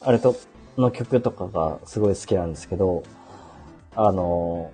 [0.03, 0.37] あれと、
[0.77, 3.03] の曲とかがすごい好きなんですけど、
[3.97, 4.71] あの、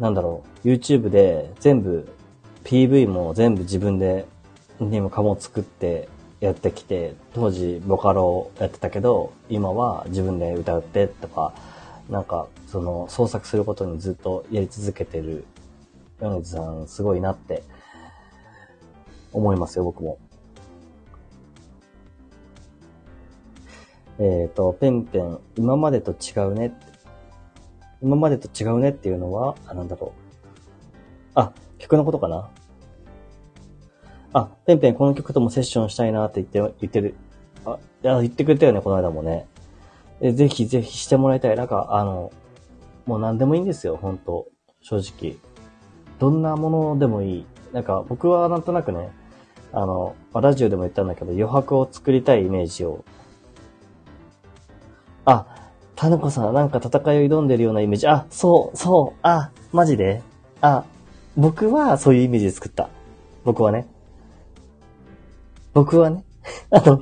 [0.00, 2.08] なんだろう、YouTube で全部、
[2.64, 4.24] PV も全部自分で、
[4.80, 6.08] にもかも作って
[6.40, 11.52] やってきて、当時ボカロやってたけど、今は自分で歌ってとか、
[12.08, 15.44] なんか、その創作することにずっとやり続けてる
[16.20, 17.62] 米津さんすごいなって
[19.32, 20.18] 思いますよ、僕も。
[24.18, 26.72] えっ、ー、と、ペンペン、今までと違うね。
[28.02, 30.20] 今までと違うねっていうのは、あ、なんだろう。
[31.34, 32.50] あ、曲のことかな
[34.32, 37.14] あ、ペンペンこの曲ともセッションしたいなって言って、言ってる。
[37.64, 39.46] あ、いや、言ってくれたよね、この間もね。
[40.20, 41.56] えぜひぜひしてもらいたい。
[41.56, 42.32] なんか、あの、
[43.06, 44.46] もう何でもいいんですよ、本当
[44.82, 45.36] 正直。
[46.18, 47.46] どんなものでもいい。
[47.72, 49.10] なんか、僕はなんとなくね、
[49.72, 53.04] あの、ラジオでも言ったんだけど、余白を作りたいイメージを。
[55.24, 55.46] あ、
[55.96, 58.06] タヌコさん、なんか戦いを挑んでるようなイメージ。
[58.06, 60.22] あ、そう、そう、あ、マジで
[60.60, 60.84] あ、
[61.36, 62.88] 僕はそういうイメージで作った。
[63.44, 63.86] 僕はね。
[65.72, 66.24] 僕はね。
[66.70, 67.00] あの、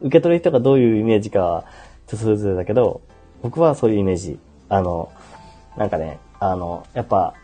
[0.00, 1.64] 受け取る人がどういうイメージかは、
[2.06, 3.00] 人それぞれだけど、
[3.42, 4.38] 僕はそういうイメージ。
[4.68, 5.10] あの、
[5.76, 7.34] なんかね、あの、やっぱ、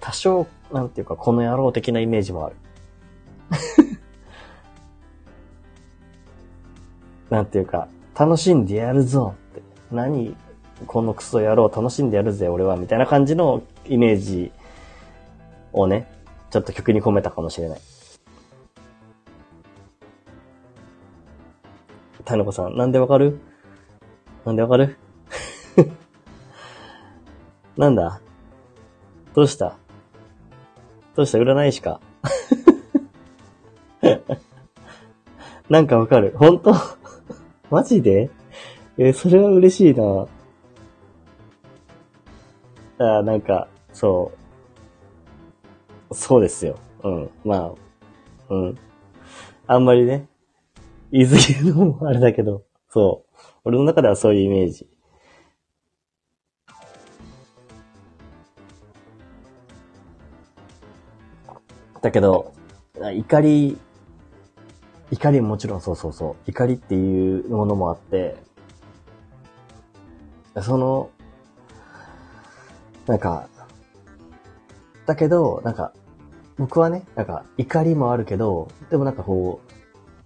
[0.00, 2.56] 多少、なんていうか、この野郎的なイメージもある。
[7.30, 9.62] なんていうか、楽しんでやるぞって。
[9.92, 10.36] 何
[10.86, 12.76] このクソ野郎楽しんでやるぜ、俺は。
[12.76, 14.50] みたいな感じのイメージ
[15.72, 16.10] をね、
[16.50, 17.80] ちょっと曲に込めたかもしれない。
[22.30, 23.40] タヌコさん、なんでわかる？
[24.44, 24.96] なんでわかる？
[27.76, 28.20] なんだ？
[29.34, 29.76] どうした？
[31.16, 31.38] どうした？
[31.38, 32.00] 占い師か？
[35.68, 36.32] なんかわかる？
[36.36, 36.72] 本当？
[37.68, 38.30] マジで？
[38.96, 40.28] えー、それは嬉しいな。
[43.18, 44.30] あなんか、そ
[46.10, 46.14] う。
[46.14, 46.76] そうですよ。
[47.02, 47.30] うん。
[47.44, 48.78] まあ、うん。
[49.66, 50.28] あんまりね、
[51.12, 53.36] 言い過ぎるのもあれだけど、そう。
[53.64, 54.88] 俺の中ではそういうイメージ。
[62.00, 62.54] だけど、
[62.96, 63.78] 怒り
[65.10, 66.50] 怒りももちろんそうそうそう。
[66.50, 68.36] 怒りっていうものもあって、
[70.62, 71.10] その、
[73.06, 73.48] なんか、
[75.06, 75.92] だけど、なんか、
[76.58, 79.69] 僕はね、なんか、怒りもあるけど、でもなんかこう、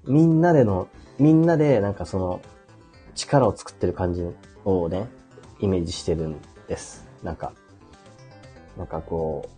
[0.07, 0.89] みんなでの、
[1.19, 2.41] みんなでなんかその、
[3.15, 4.25] 力を作ってる感じ
[4.65, 5.09] をね、
[5.61, 6.37] イメージしてるん
[6.69, 7.07] です。
[7.23, 7.53] なんか、
[8.77, 9.49] なんかこ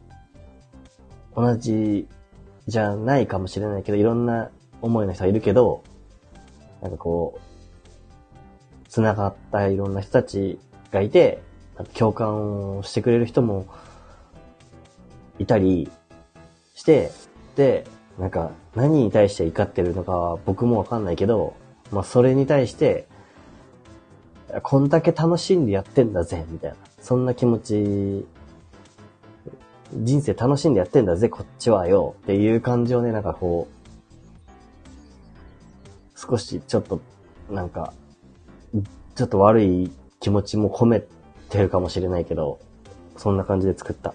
[1.34, 2.06] う、同じ
[2.66, 4.50] じゃないかもしれないけど、いろんな
[4.82, 5.82] 思いの人はいるけど、
[6.82, 10.58] なんかこう、繋がったいろんな人たち
[10.92, 11.42] がいて、
[11.94, 13.66] 共感をしてくれる人も
[15.38, 15.90] いたり
[16.74, 17.10] して、
[17.56, 17.84] で、
[18.18, 21.56] なんか何に対して怒ってるのかは僕もわかんないけど、
[21.90, 23.08] まあそれに対して、
[24.62, 26.76] こんだけ楽しんでやってんだぜ、みたいな。
[27.00, 28.26] そんな気持ち、
[29.94, 33.66] 人生楽しんでやってんだぜ、こっちはよ、っていう感じをね、なんかこ
[36.14, 37.00] う、少しちょっと、
[37.50, 37.94] なんか、
[39.14, 39.90] ちょっと悪い
[40.20, 41.02] 気持ちも込め
[41.48, 42.58] てるかもしれないけど、
[43.16, 44.14] そんな感じで作った。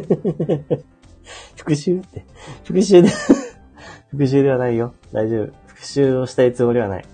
[1.56, 2.24] 復讐って。
[2.64, 3.08] 復讐で
[4.10, 4.94] 復讐ではないよ。
[5.12, 5.52] 大丈夫。
[5.66, 7.04] 復讐をしたいつもりはない。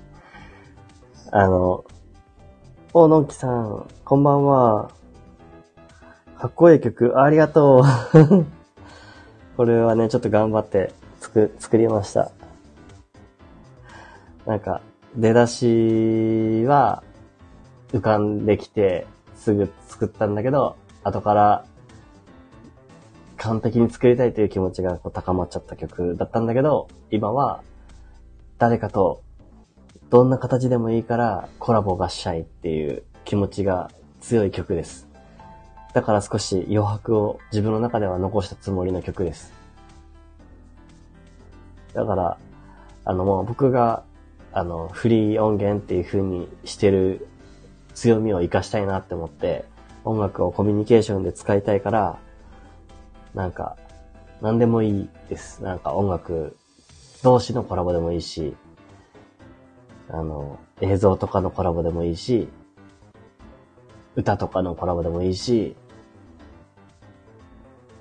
[1.32, 1.84] あの、
[2.92, 4.90] お、のんきさん、こんばんは。
[6.38, 7.82] かっこいい曲、ありがと
[8.14, 8.46] う。
[9.56, 12.32] これはね、ちょっと頑張って作、作りました。
[14.46, 14.80] なんか、
[15.16, 17.02] 出だしは
[17.92, 19.06] 浮かんできて、
[19.36, 21.64] すぐ作ったんだけど、後から
[23.42, 27.62] 完璧に作りたいという気持ちがこう高まっちゃった曲だったんだけど、今は
[28.58, 29.22] 誰かと
[30.10, 35.08] どんな形でもいいからコラボがしたいっていう気持ちが強い曲です。
[35.94, 39.54] だから少し余白を自分の中では残したつもりの曲です。
[41.94, 42.38] だから、
[43.06, 44.04] あのもう僕が、
[44.52, 47.26] あの、フリー音源っていう風にしてる
[47.94, 49.64] 強みを活かしたいなって思って、
[50.04, 52.18] 音楽をコミュニケーションで使いたいから、
[53.34, 53.76] なんか、
[54.40, 55.62] 何でもいいです。
[55.62, 56.56] なんか音楽
[57.22, 58.54] 同士のコラボでもいいし、
[60.08, 62.48] あの、映像とかのコラボでもいいし、
[64.16, 65.76] 歌とかのコラボでもいいし、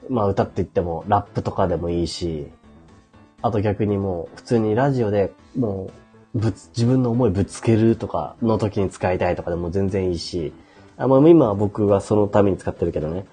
[0.10, 2.48] まあ歌って言ってもラップとかでもいいし、
[3.42, 5.92] あと逆にもう普通にラジオでも
[6.34, 10.52] うぶつ、自分の思いぶつけるとかの時に使いたいとかでも全然いいし、
[10.98, 13.26] あまあ今は僕はそのために使ってるけどね。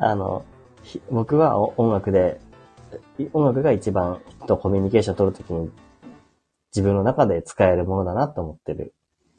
[0.00, 0.44] あの、
[1.10, 2.40] 僕は音楽で、
[3.32, 5.70] 音楽が一番とコミュニケーション取るときに
[6.74, 8.94] 自分の中で使えるものだなと思ってる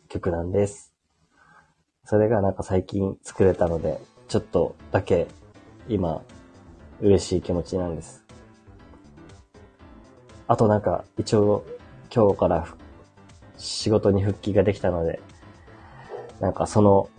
[0.10, 0.94] 曲なんです。
[2.04, 5.28] それがなんか最近作れたので、ちょっとだけ
[5.88, 6.22] 今
[7.02, 8.26] 嬉しい気持ちなんです。
[10.48, 11.64] あとなんか一応
[12.14, 12.68] 今日から
[13.58, 15.22] 仕事に復帰ができたので、
[16.40, 17.10] なんかその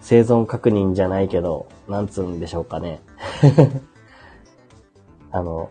[0.00, 3.00] 生存確認じゃないけど、なんつうんでしょうかね。
[5.30, 5.68] あの、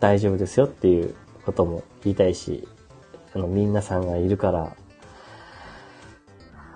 [0.00, 1.14] 大丈夫ですよっていう
[1.44, 2.68] ことも言いたいし、
[3.34, 4.76] あの、みんなさんがいるから、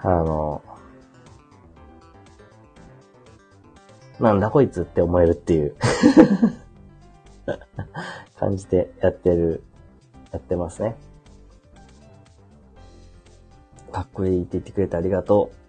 [0.02, 0.62] あの、
[4.18, 5.76] なんだこいつって思えるっていう
[8.38, 9.62] 感じでやってる、
[10.32, 10.96] やってますね。
[13.92, 15.65] かっこいいって言ってくれてありがとう。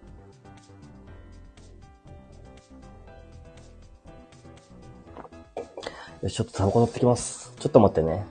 [6.28, 7.54] よし、ちょっとタバコ取ってきます。
[7.58, 8.26] ちょっと待ってね。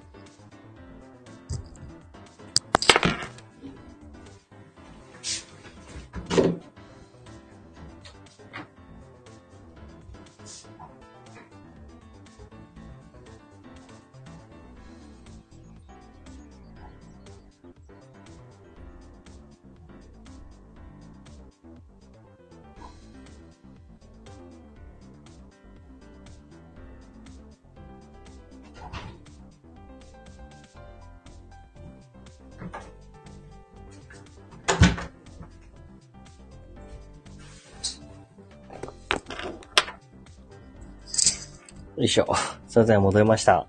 [42.17, 42.35] しょ。
[42.67, 43.67] すいません、戻りました。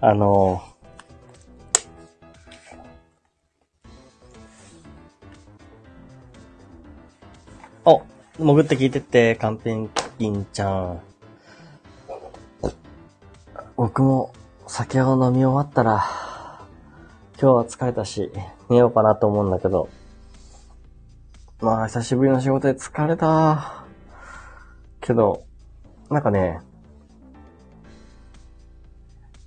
[0.00, 8.02] あのー、お、
[8.36, 11.00] 潜って聞いてって、カンペンギンちゃん。
[13.76, 14.32] 僕も
[14.66, 16.04] 酒を飲み終わったら、
[17.40, 18.30] 今日は疲れたし、
[18.68, 19.88] 寝ようかなと思うんだけど、
[21.60, 23.84] まあ、久しぶりの仕事で疲れた。
[25.00, 25.44] けど、
[26.10, 26.60] なんかね、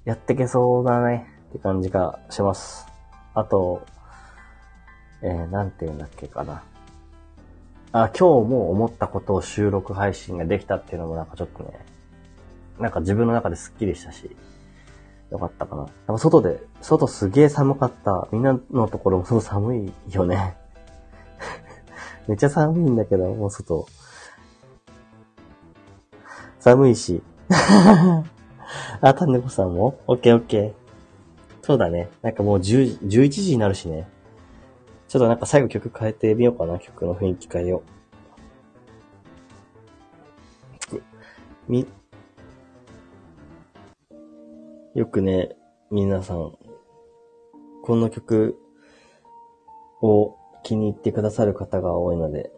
[0.07, 2.87] やってけそうだねって感じがします。
[3.33, 3.85] あと、
[5.21, 6.63] えー、なんて言うんだっけかな。
[7.91, 11.77] あ、今日も思ったことを収録配信ができたっていうのもなんかちょっとね、
[12.79, 14.33] なんか自分の中でスッキリしたし、
[15.29, 15.81] よかったかな。
[15.81, 18.29] なんか外で、外すげえ寒かった。
[18.31, 20.55] みんなのところも外寒いよね。
[22.29, 23.85] めっちゃ寒いんだけど、もう外。
[26.61, 27.21] 寒いし。
[29.01, 29.99] あ、タネコさんも？
[30.07, 30.73] オッケーオッケー。
[31.61, 32.09] そうだね。
[32.21, 34.07] なんかもう10、11時になるしね。
[35.07, 36.79] ちょっとなんか最後曲変えてみようかな。
[36.79, 37.83] 曲の雰囲気変えよ
[40.91, 41.01] う。
[41.67, 41.85] み、
[44.95, 45.55] よくね、
[45.91, 46.53] 皆さん、
[47.83, 48.57] この曲
[50.01, 52.51] を気に入ってくださる方が多いので、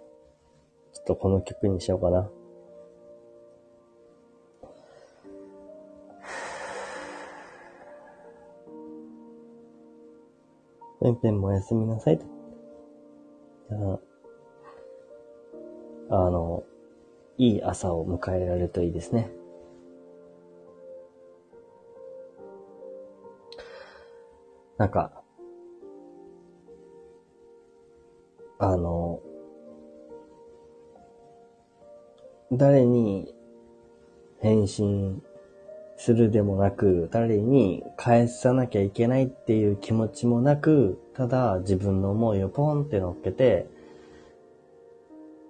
[0.93, 2.29] ちょっとこの曲にしようかな。
[11.01, 12.25] ペンペンもおやすみなさいと。
[13.69, 13.77] じゃ
[16.09, 16.63] あ、あの、
[17.37, 19.31] いい朝を迎えられるといいですね。
[24.77, 25.23] なんか、
[28.57, 29.21] あの、
[32.51, 33.33] 誰に
[34.41, 35.23] 返信
[35.99, 43.67] するでもなく、誰に返さなきゃいけないっていう気持ちもなく、ただ自分の思いをポンって乗っけて、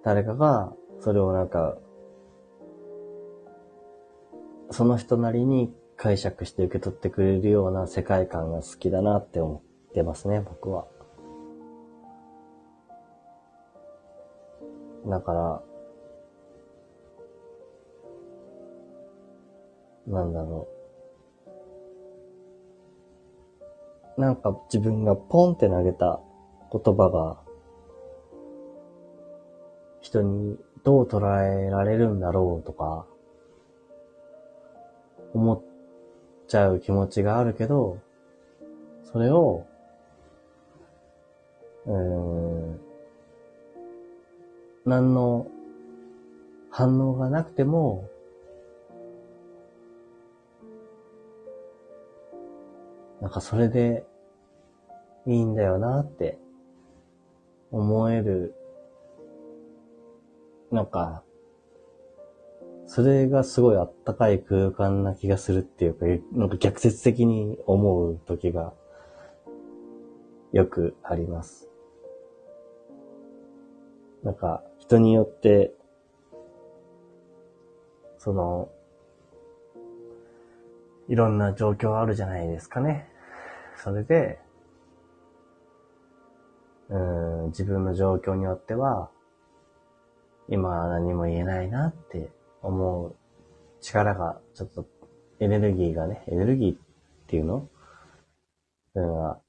[0.02, 1.78] 誰かがそれをなんか、
[4.72, 10.88] その人なりに解釈して受け取ってくれるような世界観が好きだなって思ってますね、僕は。
[15.06, 15.62] だから、
[20.10, 20.68] なんだろ
[24.16, 24.20] う。
[24.20, 26.20] なんか自分がポンって投げた
[26.72, 27.38] 言葉が、
[30.00, 33.06] 人にどう捉えられるんだろうとか、
[35.32, 35.60] 思っ
[36.48, 37.98] ちゃう気持ちがあるけど、
[39.04, 39.64] それを、
[41.86, 42.80] うん、
[44.84, 45.46] 何の
[46.70, 48.08] 反応がなくても、
[53.20, 54.06] なんかそれで
[55.26, 56.38] いいんだよなって
[57.70, 58.54] 思える、
[60.70, 61.22] なんか、
[62.86, 68.72] それがすごいあったかい空間な気がするっていうか、なんか逆説的に思う時が
[70.52, 71.68] よくあります。
[74.24, 75.72] なんか、人によって、
[78.18, 78.70] その、
[81.10, 83.08] いろんな状況あるじゃないですかね。
[83.76, 84.38] それで、
[86.88, 89.10] うん、自分の状況によっては、
[90.48, 92.30] 今何も言えないなって
[92.62, 93.16] 思う
[93.80, 94.86] 力が、ちょっと
[95.40, 96.78] エネルギーがね、エネルギーっ
[97.26, 97.68] ていうの？
[98.94, 99.40] ういうのが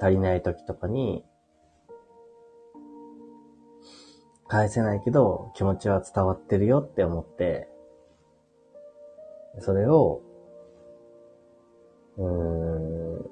[0.00, 1.24] 足りない時とかに、
[4.48, 7.68] 返せないけど気持ちは伝わってるよって思って、
[9.60, 10.20] それを、
[12.16, 13.30] うーん、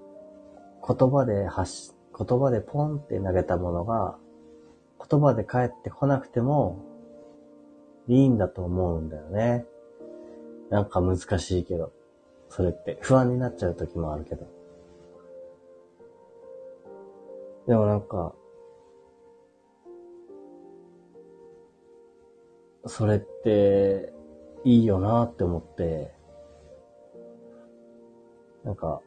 [0.86, 4.18] 言葉で発し、言葉でポンって投げたものが、
[5.10, 6.84] 言葉で返ってこなくても、
[8.08, 9.64] いいんだと思うんだよね。
[10.70, 11.92] なんか難しいけど、
[12.48, 14.46] それって不安になっちゃう時もあるけど。
[17.66, 18.34] でもなんか、
[22.86, 24.12] それって、
[24.64, 26.12] いいよなって思って、
[28.64, 29.00] なんか、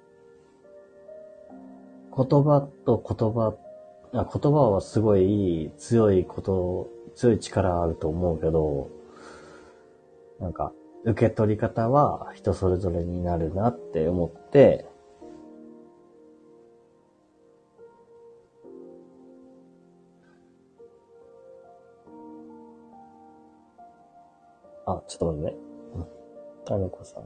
[2.15, 3.55] 言葉と言葉、
[4.13, 8.89] 言葉はすごい強いこと、強い力あると思うけど、
[10.39, 10.73] なんか、
[11.05, 14.85] 受け取り方は人それぞれになるなって思って、
[24.85, 25.57] あ、ちょっと待ってね。
[26.67, 27.23] あの子さん。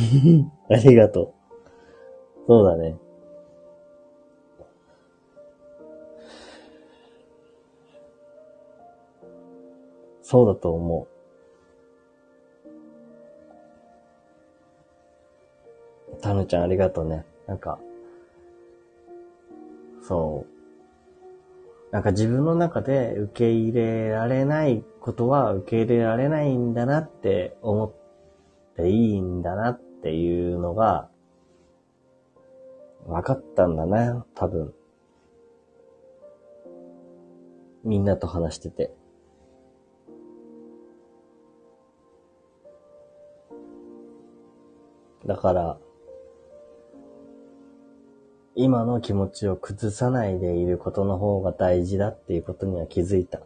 [0.70, 2.46] ありがとう。
[2.46, 2.96] そうだね。
[10.22, 11.08] そうだと思
[16.12, 16.16] う。
[16.20, 17.24] タヌちゃんありがとうね。
[17.46, 17.80] なんか、
[20.10, 20.44] そ
[21.92, 21.92] う。
[21.92, 31.08] なんか自分の中で受け入れられないことは受け入れられないんだなって思っていいんだなっていうのが
[33.06, 34.74] 分かったんだな、多分。
[37.84, 38.92] みんなと話してて。
[45.24, 45.78] だから、
[48.56, 53.40] 今の気持ちを崩さないでいることの方が大事だっていうことには気づいた。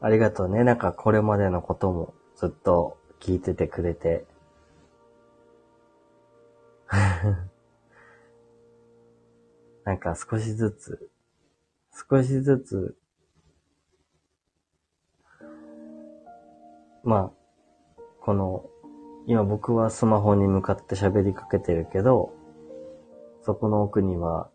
[0.00, 0.64] ありがとうね。
[0.64, 4.26] なんかこれまでのこともずっと聞いててくれて。
[9.84, 11.10] なんか少しずつ、
[12.10, 12.96] 少しずつ、
[17.02, 18.68] まあ、この
[19.28, 22.32] 今僕はスマホに向かって喋りかけてるけど、
[23.42, 24.48] そこの奥には、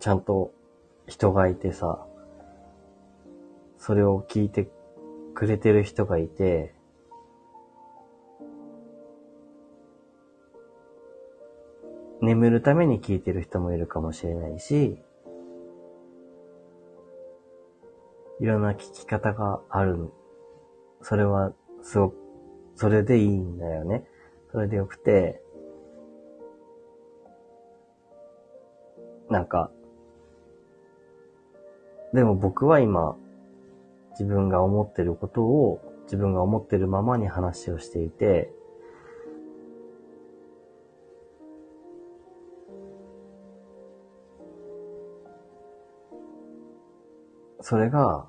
[0.00, 0.52] ちゃんと
[1.06, 2.06] 人がいてさ、
[3.76, 4.70] それを聞いて
[5.34, 6.74] くれてる人がいて、
[12.22, 14.98] 眠るために聞いてる人もいるかもしれないし、
[18.40, 20.10] いろんな聞き方がある
[21.02, 22.16] それは、すごく、
[22.76, 24.04] それでいいんだよね。
[24.52, 25.42] それでよくて、
[29.30, 29.70] なんか、
[32.12, 33.16] でも僕は今、
[34.12, 38.50] 自分が思ってることを自分が思ってるままに話をしていて、
[47.60, 48.26] それが、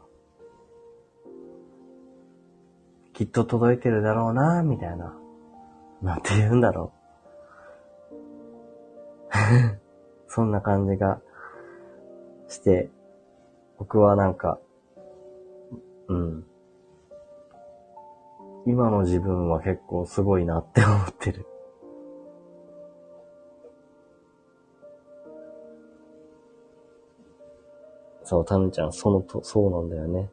[3.20, 5.14] きっと届いてるだろうな、みたいな。
[6.02, 6.94] なんて言うんだろ
[9.30, 9.36] う。
[10.32, 11.20] そんな感じが
[12.48, 12.90] して、
[13.78, 14.58] 僕はなんか、
[16.08, 16.46] うん。
[18.66, 21.46] 今の自分は結構すごいなって思ってる。
[28.24, 30.30] そう、タヌちゃん、そのと、そうなんだよね。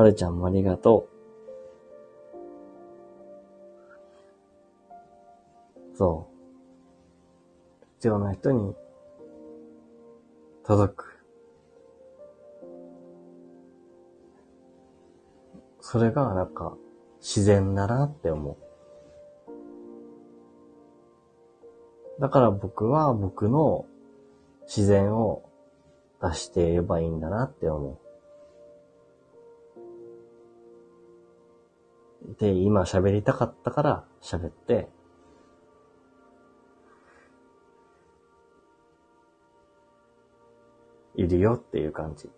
[0.00, 1.10] はるちゃんもありがと
[5.92, 5.96] う。
[5.98, 6.26] そ
[7.82, 7.84] う。
[7.96, 8.74] 必要な人に
[10.64, 11.22] 届く。
[15.82, 16.74] それがなんか
[17.20, 18.56] 自然だなって思う。
[22.22, 23.84] だから僕は僕の
[24.62, 25.42] 自然を
[26.22, 28.09] 出していればいいんだなって思う。
[32.40, 34.88] で、今喋りたかったから喋って、
[41.14, 42.30] いるよっていう感じ。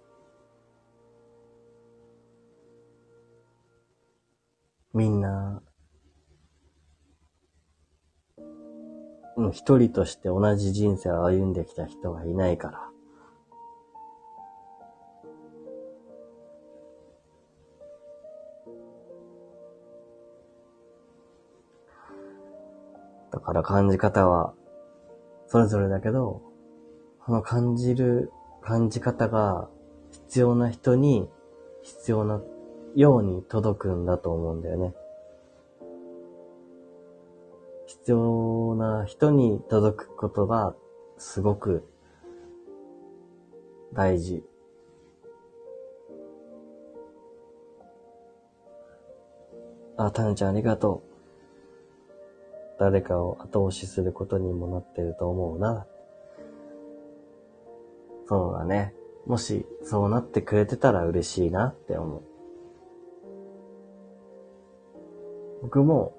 [4.92, 5.62] みんな、
[9.36, 12.91] う、一人として同じ人生を歩んできた人がいないから。
[23.43, 24.55] から感じ方は、
[25.47, 26.43] それぞれだけど、
[27.26, 28.32] その感じる
[28.62, 29.68] 感じ方が
[30.11, 31.28] 必要な人に
[31.82, 32.40] 必要な
[32.95, 34.95] ように届くんだと思うんだよね。
[37.86, 40.74] 必要な人に届くことが
[41.18, 41.84] すごく
[43.93, 44.45] 大事。
[49.97, 51.11] あ、タヌちゃんありがとう。
[52.78, 55.86] 誰かを後押しすることにもなってると思うな。
[58.26, 58.94] そうだね。
[59.26, 62.22] もしそうなってくれてたら嬉しいなって思う。
[65.62, 66.16] 僕も、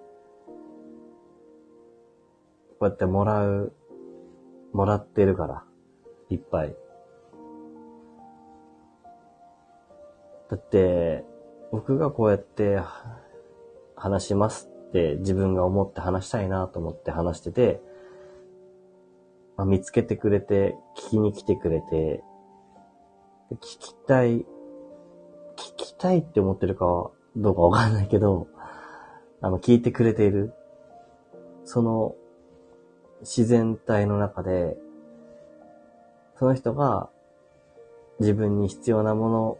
[2.79, 3.73] こうやってもらう、
[4.71, 5.63] もらってるから、
[6.29, 6.75] いっぱい。
[10.49, 11.25] だって、
[11.71, 12.79] 僕がこうやって
[13.95, 17.81] 話しますって自分が思って話したいなと思って話してて、
[19.57, 22.23] まあ、見つけてくれて、聞きに来てくれて、
[23.53, 24.45] 聞きたい、聞
[25.75, 26.85] きたいって思ってるか
[27.35, 28.47] どうかわかんないけど、
[29.41, 30.53] あの、聞いてくれている、
[31.65, 32.15] その
[33.21, 34.77] 自然体の中で、
[36.37, 37.09] その人が
[38.19, 39.57] 自分に必要なもの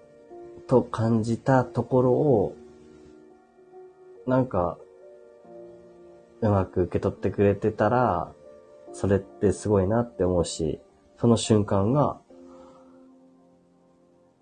[0.68, 2.56] と感じたところを、
[4.28, 4.78] なんか、
[6.44, 8.34] うまく受け取ってくれてたら、
[8.92, 10.82] それってすごいなって思うし、
[11.18, 12.20] その瞬間が、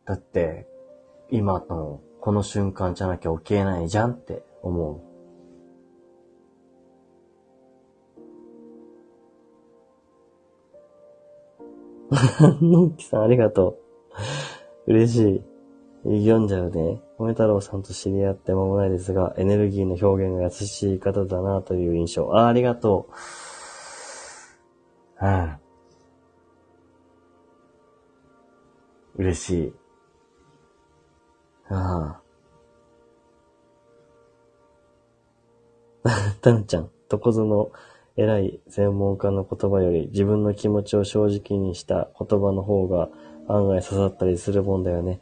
[0.06, 0.68] だって、
[1.30, 5.12] 今のこの瞬間じゃなきゃ起きえないじゃんって思う。
[12.66, 13.78] のっきさんありがと
[14.88, 14.92] う。
[14.92, 15.51] 嬉しい。
[16.04, 17.02] 読んじゃうね。
[17.20, 22.34] 米太郎さんと知り合って間もないですが、エネルギーの表現が優しい方だなという印象。
[22.36, 23.14] あ、ありがとう。
[25.24, 25.60] はあ、
[29.16, 29.74] 嬉しい。
[31.70, 32.22] ああ。
[36.42, 37.72] たぬちゃん、どこぞの
[38.16, 43.10] 偉い専門家の言葉より自分の気持ちを正直にした言葉の方が
[43.48, 45.20] 案外刺さったりするもんだよね。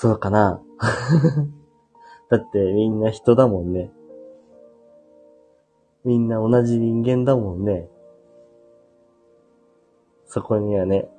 [0.00, 0.62] そうかな
[2.30, 3.90] だってみんな人だもんね。
[6.04, 7.88] みんな同じ人間だもんね。
[10.26, 11.10] そこにはね、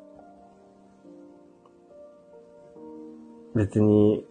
[3.54, 4.26] 別に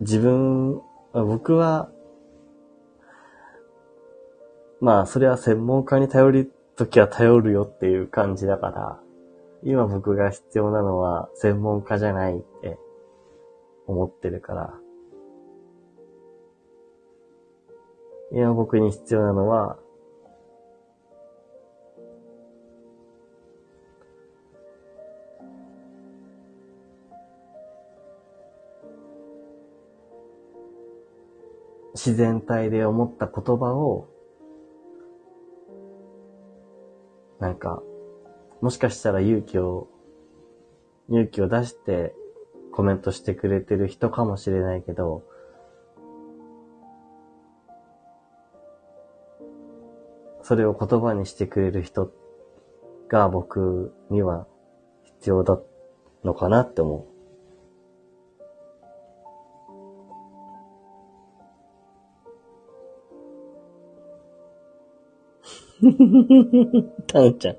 [0.00, 0.80] 自分、
[1.12, 1.90] 僕は
[4.80, 8.98] まあ、それは専門家に頼るときは頼るよっていう感じだから、
[9.62, 12.42] 今僕が必要なのは専門家じゃない
[13.90, 14.74] 思ってるから、
[18.32, 19.76] 今僕に必要なのは、
[31.94, 34.08] 自然体で思った言葉を、
[37.40, 37.82] なんか、
[38.60, 39.88] もしかしたら勇気を、
[41.08, 42.14] 勇気を出して
[42.72, 45.24] コメントしてくれてる人かもしれないけど、
[50.42, 52.12] それを言葉にしてくれる人
[53.08, 54.46] が僕には
[55.04, 55.60] 必要だ
[56.24, 57.10] のかなって思う。
[67.06, 67.56] たぬちゃん。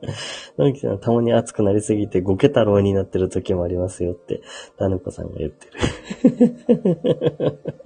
[0.58, 4.42] たぬきさん、たまに熱くなりすぎて、ゴケ太郎になってる時もありますよって、
[4.78, 7.58] たぬこさんが言ってる。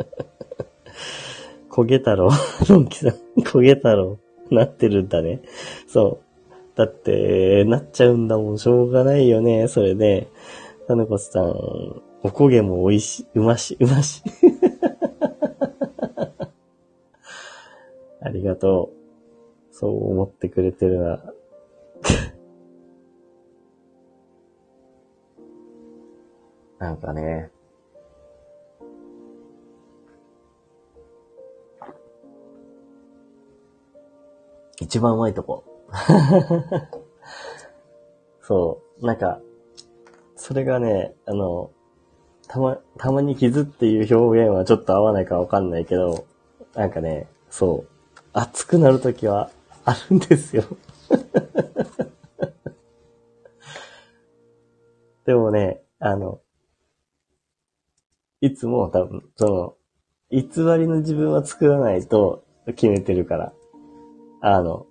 [1.70, 2.30] 焦げ太郎。
[2.70, 3.12] のんきさん、
[3.42, 4.18] 焦げ太郎。
[4.50, 5.42] なってるんだね。
[5.88, 6.26] そう。
[6.76, 8.58] だって、なっちゃうんだもん。
[8.58, 9.68] しょうがないよね。
[9.68, 10.30] それで、
[10.88, 11.50] たぬこさん、
[12.24, 14.24] おこげも美味しい、うまし、うまし。
[18.22, 18.96] ありがとう。
[19.72, 21.22] そう思ってくれてるな。
[26.86, 27.50] なんかね、
[34.80, 35.64] 一番うまいとこ。
[38.40, 39.06] そう。
[39.06, 39.42] なんか、
[40.36, 41.72] それがね、あの、
[42.48, 46.28] たま、たまに傷っていう表現はちょっと合わないかわかんないけど、
[46.76, 47.90] なんかね、そう。
[48.32, 49.50] 熱くなるときは
[49.86, 50.66] あるんですよ
[55.26, 56.42] でもね、あの、
[58.46, 59.76] いつも多分、その、
[60.30, 60.42] 偽
[60.78, 63.54] りの自分は作らないと決めてるから。
[64.40, 64.86] あの、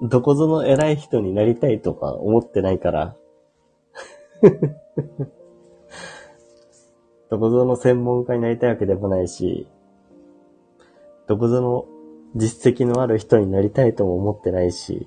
[0.00, 3.16] どこぞの偉い人になりたいとか思ってないから
[7.30, 9.68] どこぞの専門家になりたいわけでもないし、
[11.28, 11.86] どこぞの
[12.34, 15.06] 実績のある人になりたいとも思ってないし、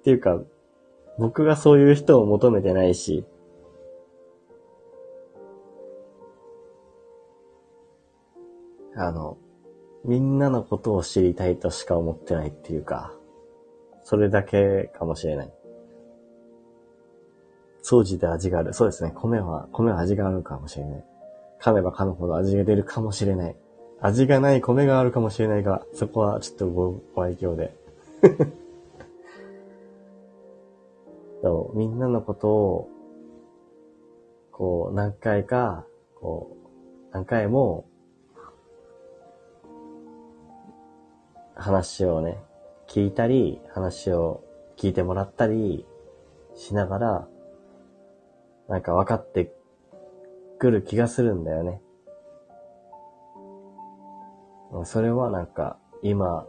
[0.00, 0.40] っていうか、
[1.18, 3.24] 僕がそういう人を求めてないし、
[8.96, 9.38] あの、
[10.04, 13.12] みんなのことを知りたいとしか思ってないっていうか、
[14.02, 15.52] それだけかもしれない。
[17.82, 18.72] 掃除で味がある。
[18.72, 19.12] そうですね。
[19.14, 21.04] 米は、米は味があるかもしれない。
[21.60, 23.56] 噛めば噛むほど味が出るかもしれない。
[24.00, 27.74] 味がない米があるかもしれないが、そこはちょっとご愛嬌で。
[31.44, 32.88] そうみんなのことを、
[34.50, 35.84] こう、何回か、
[36.18, 36.56] こ
[37.10, 37.84] う、何回も、
[41.54, 42.38] 話をね、
[42.88, 44.42] 聞いたり、話を
[44.78, 45.84] 聞いてもらったり
[46.54, 47.28] しながら、
[48.70, 49.54] なんか分かって
[50.58, 51.82] くる気がするんだよね。
[54.84, 56.46] それはなんか、今、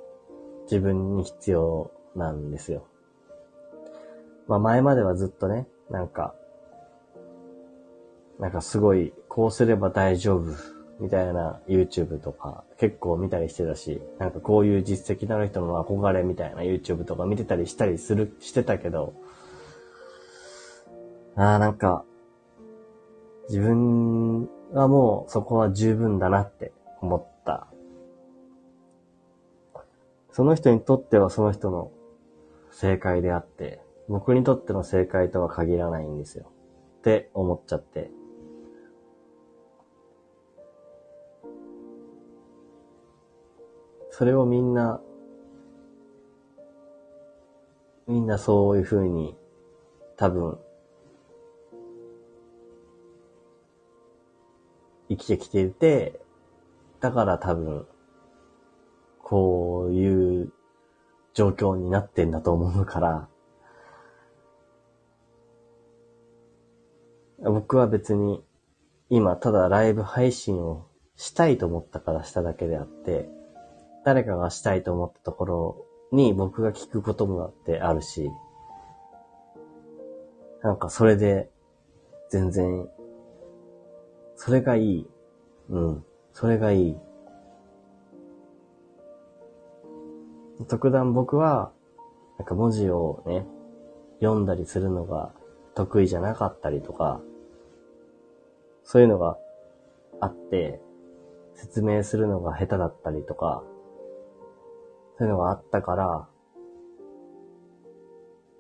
[0.72, 2.88] 自分に必要なんですよ。
[4.48, 6.36] まあ前まではずっとね、なんか、
[8.40, 10.54] なんかすごい、こうすれば大丈夫、
[11.00, 19.14] みたいな YouTube とか結構見たりしてたし、なんかこういう実績のある人の憧れみたいな YouTube とか見てたりしたりする、してたけど、
[21.36, 22.06] ああ、なんか、
[23.50, 26.72] 自分はもうそこは十分だなって
[27.02, 27.68] 思った。
[30.32, 31.92] その人にとってはその人の
[32.72, 36.52] 正解であって、僕にとっての正解とは限らないんですよ。
[37.00, 38.12] って思っちゃって。
[44.12, 45.02] それをみんな、
[48.08, 49.36] みんなそういう風に
[50.16, 50.58] 多分
[55.10, 56.20] 生きてきていて、
[57.00, 57.88] だから多分、
[59.20, 60.54] こういう
[61.34, 63.28] 状況になってんだと思うから、
[67.52, 68.44] 僕は別に
[69.10, 73.30] 今ただライブ配信をしたいと思ったからしただけであって、
[74.04, 78.30] 誰かがしたいと思ったところに僕が聞くこともだってあるし、
[80.64, 81.50] なんかそれで
[82.30, 82.88] 全然
[84.36, 85.08] それがいい。
[85.70, 86.06] うん。
[86.34, 86.98] それがいい。
[90.68, 91.72] 特段僕は、
[92.38, 93.46] なんか文字をね、
[94.20, 95.34] 読んだりするのが
[95.74, 97.22] 得意じゃなかったりとか、
[98.86, 99.38] そういうのが
[100.22, 100.80] あって、
[101.56, 103.64] 説明するのが下手だったりとか、
[105.18, 106.28] そういうのがあったから、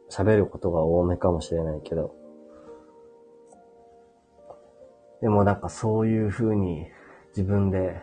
[0.10, 2.16] 喋ることが多めかもしれないけど、
[5.22, 6.88] でもなんかそういう風に
[7.30, 8.02] 自分で、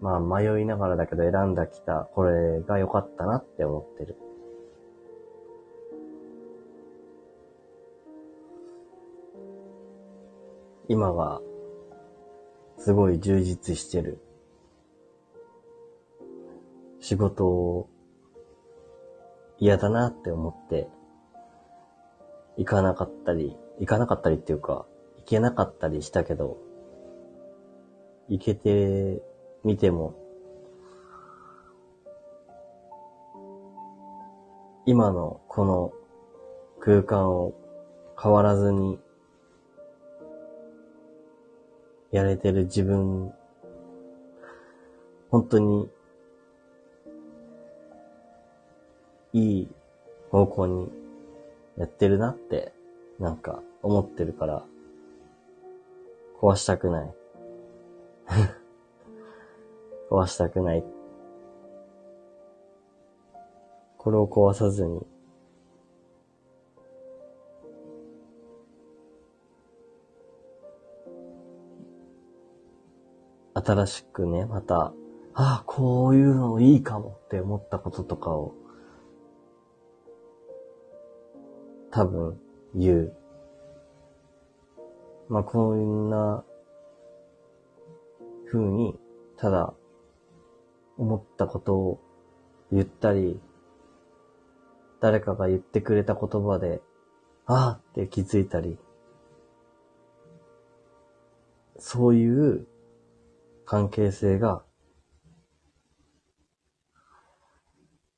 [0.00, 4.16] まあ迷いながらだけど選んだきたこれが良かったなって思ってる。
[10.88, 11.40] 今が
[12.78, 14.20] すごい充実してる。
[17.00, 17.88] 仕事を
[19.58, 20.88] 嫌だなって思って、
[22.56, 24.86] 行かなかったり、行かなかったりっていうか、
[25.18, 26.58] 行けなかったりしたけど、
[28.28, 29.22] 行けて
[29.64, 30.14] みても、
[34.86, 35.92] 今のこの
[36.80, 37.54] 空間を
[38.22, 38.98] 変わらずに
[42.14, 43.32] やれてる自分、
[45.32, 45.90] 本当に、
[49.32, 49.68] いい
[50.30, 50.92] 方向に
[51.76, 52.72] やってるなって、
[53.18, 54.64] なんか思ってるから、
[56.40, 57.14] 壊したくない。
[60.08, 60.84] 壊したくない。
[63.98, 65.04] これを壊さずに、
[73.64, 74.92] 新しくね、また、
[75.32, 78.54] ああ、こういうのいいかもって思ったこととかを、
[81.90, 82.38] 多分
[82.74, 83.16] 言う。
[85.28, 86.44] まあ、こんな
[88.46, 88.98] 風に、
[89.38, 89.72] ただ、
[90.98, 92.00] 思ったことを
[92.70, 93.40] 言ったり、
[95.00, 96.82] 誰かが言ってくれた言葉で、
[97.46, 98.78] ああって気づいたり、
[101.78, 102.66] そういう
[103.64, 104.62] 関係性が、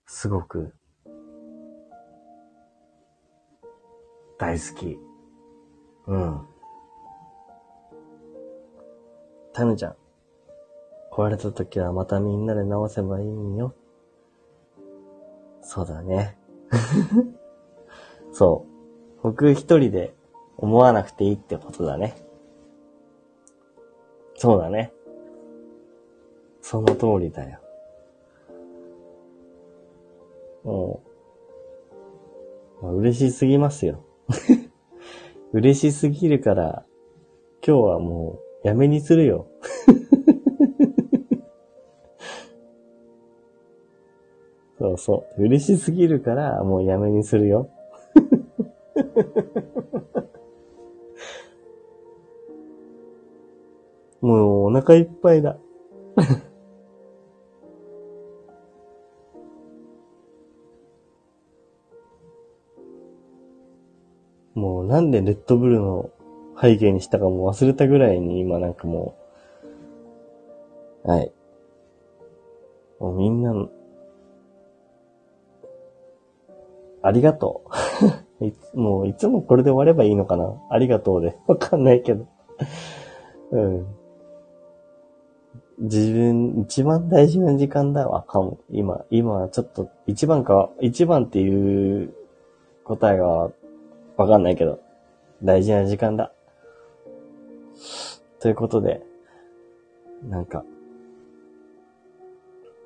[0.07, 0.75] すごく、
[4.39, 4.99] 大好き。
[6.07, 6.47] うん。
[9.53, 9.97] タヌちゃん。
[11.11, 13.75] 壊れた時はまたみんなで直せばいいよ。
[15.63, 16.39] そうだね。
[18.33, 18.67] そ
[19.19, 19.23] う。
[19.23, 20.15] 僕一人で
[20.59, 22.15] 思わなくていいってことだね。
[24.35, 24.93] そうだね。
[26.69, 27.61] その通りだよ。
[30.65, 31.01] も
[32.83, 34.03] う、ま、嬉しすぎますよ。
[35.55, 36.85] 嬉しすぎるから、
[37.65, 39.47] 今日はもうやめにするよ。
[44.81, 45.45] そうそう。
[45.45, 47.71] 嬉しすぎるから、もうやめにするよ。
[54.21, 55.59] もうお腹いっぱいだ。
[64.87, 66.11] なんでレッドブルの
[66.61, 69.17] 背景にしたかも忘れたぐらいに今なんかも
[71.05, 71.33] う、はい。
[72.99, 73.69] もうみんな、
[77.03, 77.63] ありがと
[78.41, 78.45] う。
[78.47, 81.37] いつもういつもこれで終わればいいのかなありがとうで。
[81.47, 82.27] わかんないけど。
[83.53, 83.87] うん。
[85.79, 88.59] 自分、一番大事な時間だわ、かも。
[88.71, 92.15] 今、今ちょっと、一番か、一番っていう
[92.85, 93.51] 答えが
[94.17, 94.81] わかんないけど、
[95.43, 96.33] 大事な時間だ。
[98.41, 99.03] ということで、
[100.23, 100.65] なんか、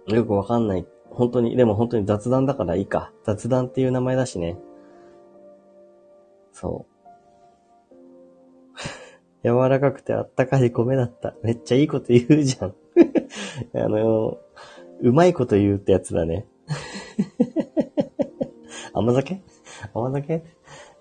[0.09, 0.87] よくわかんない。
[1.11, 3.13] 本当に、でも本当に雑談だからいいか。
[3.25, 4.59] 雑談っていう名前だしね。
[6.53, 6.91] そう。
[9.45, 11.35] 柔らかくてあったかい米だった。
[11.43, 12.75] めっちゃいいこと言うじゃん。
[13.75, 14.39] あの、
[15.01, 16.47] うまいこと言うってやつだね。
[18.93, 19.43] 甘酒？
[19.95, 20.43] 甘酒？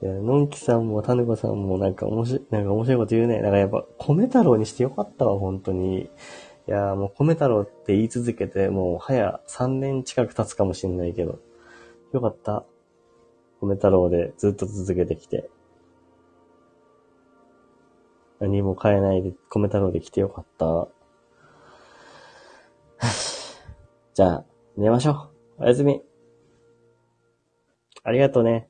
[0.02, 3.42] いや、のんきさんもたぬこさんもなんか面白い、なんか面白いこと言うね。
[3.42, 6.04] だかやっぱ、米太郎にしてよかったわ、本当に。
[6.04, 11.40] いや、もう米太郎って言い続けて、もう早3年近く経つかもしんないけど。
[12.14, 12.64] よかった。
[13.60, 15.50] 米太郎でずっと続けてきて。
[18.40, 20.88] 何も変えないで米太郎で来てよかった。
[24.14, 24.46] じゃあ、
[24.78, 25.30] 寝ましょ
[25.60, 25.64] う。
[25.64, 26.02] おやすみ。
[28.04, 28.70] ありがとうね。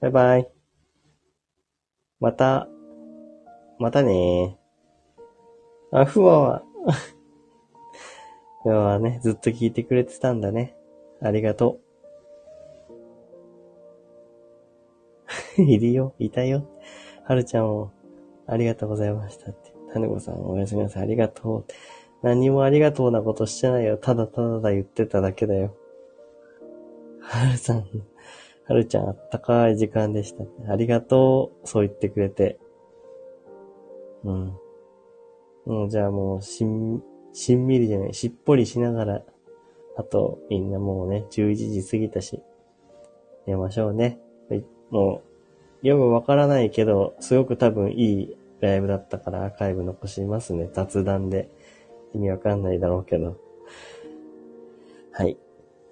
[0.00, 0.59] バイバイ。
[2.20, 2.68] また、
[3.78, 4.58] またね
[5.90, 6.62] あ、ふわは、
[8.64, 10.76] 今日はね、ずっと聞いてくれてたんだね。
[11.22, 11.80] ありがと
[15.56, 15.62] う。
[15.62, 16.64] いるよ、いたよ。
[17.24, 17.90] はるちゃんも、
[18.46, 19.72] ありがとうございましたって。
[19.92, 21.02] タネコさん、おやすみなさい。
[21.04, 21.64] ありがとう。
[22.22, 23.96] 何もありがとうなことしてないよ。
[23.96, 25.74] ただただ言ってただけだよ。
[27.20, 27.86] はるさん、
[28.70, 30.44] はるちゃん、あったかい時間でした。
[30.72, 31.66] ありがとう。
[31.66, 32.60] そう言ってくれて。
[34.22, 34.56] うん。
[35.66, 37.02] もうじゃあもう、しん、
[37.32, 39.22] しんみりじゃない、しっぽりしながら、
[39.96, 42.40] あと、みんなもうね、11時過ぎたし、
[43.44, 44.20] 寝ましょうね。
[44.48, 44.64] はい。
[44.90, 45.22] も
[45.82, 50.70] う、よくわからないけど、すごく多分いいライブだったからアーカイブ残しますね。
[50.72, 51.48] 雑談で。
[52.14, 53.36] 意味わかんないだろうけど。
[55.10, 55.36] はい。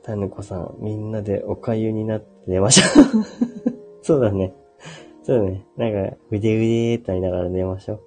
[0.08, 3.26] タヌコさん、みんなでおかゆになって寝ましょう
[4.00, 4.54] そうだね。
[5.22, 5.66] そうだね。
[5.76, 8.00] なんか、うでうでーってありながら寝ましょう。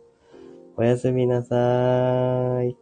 [0.77, 2.77] おやすみなさーい。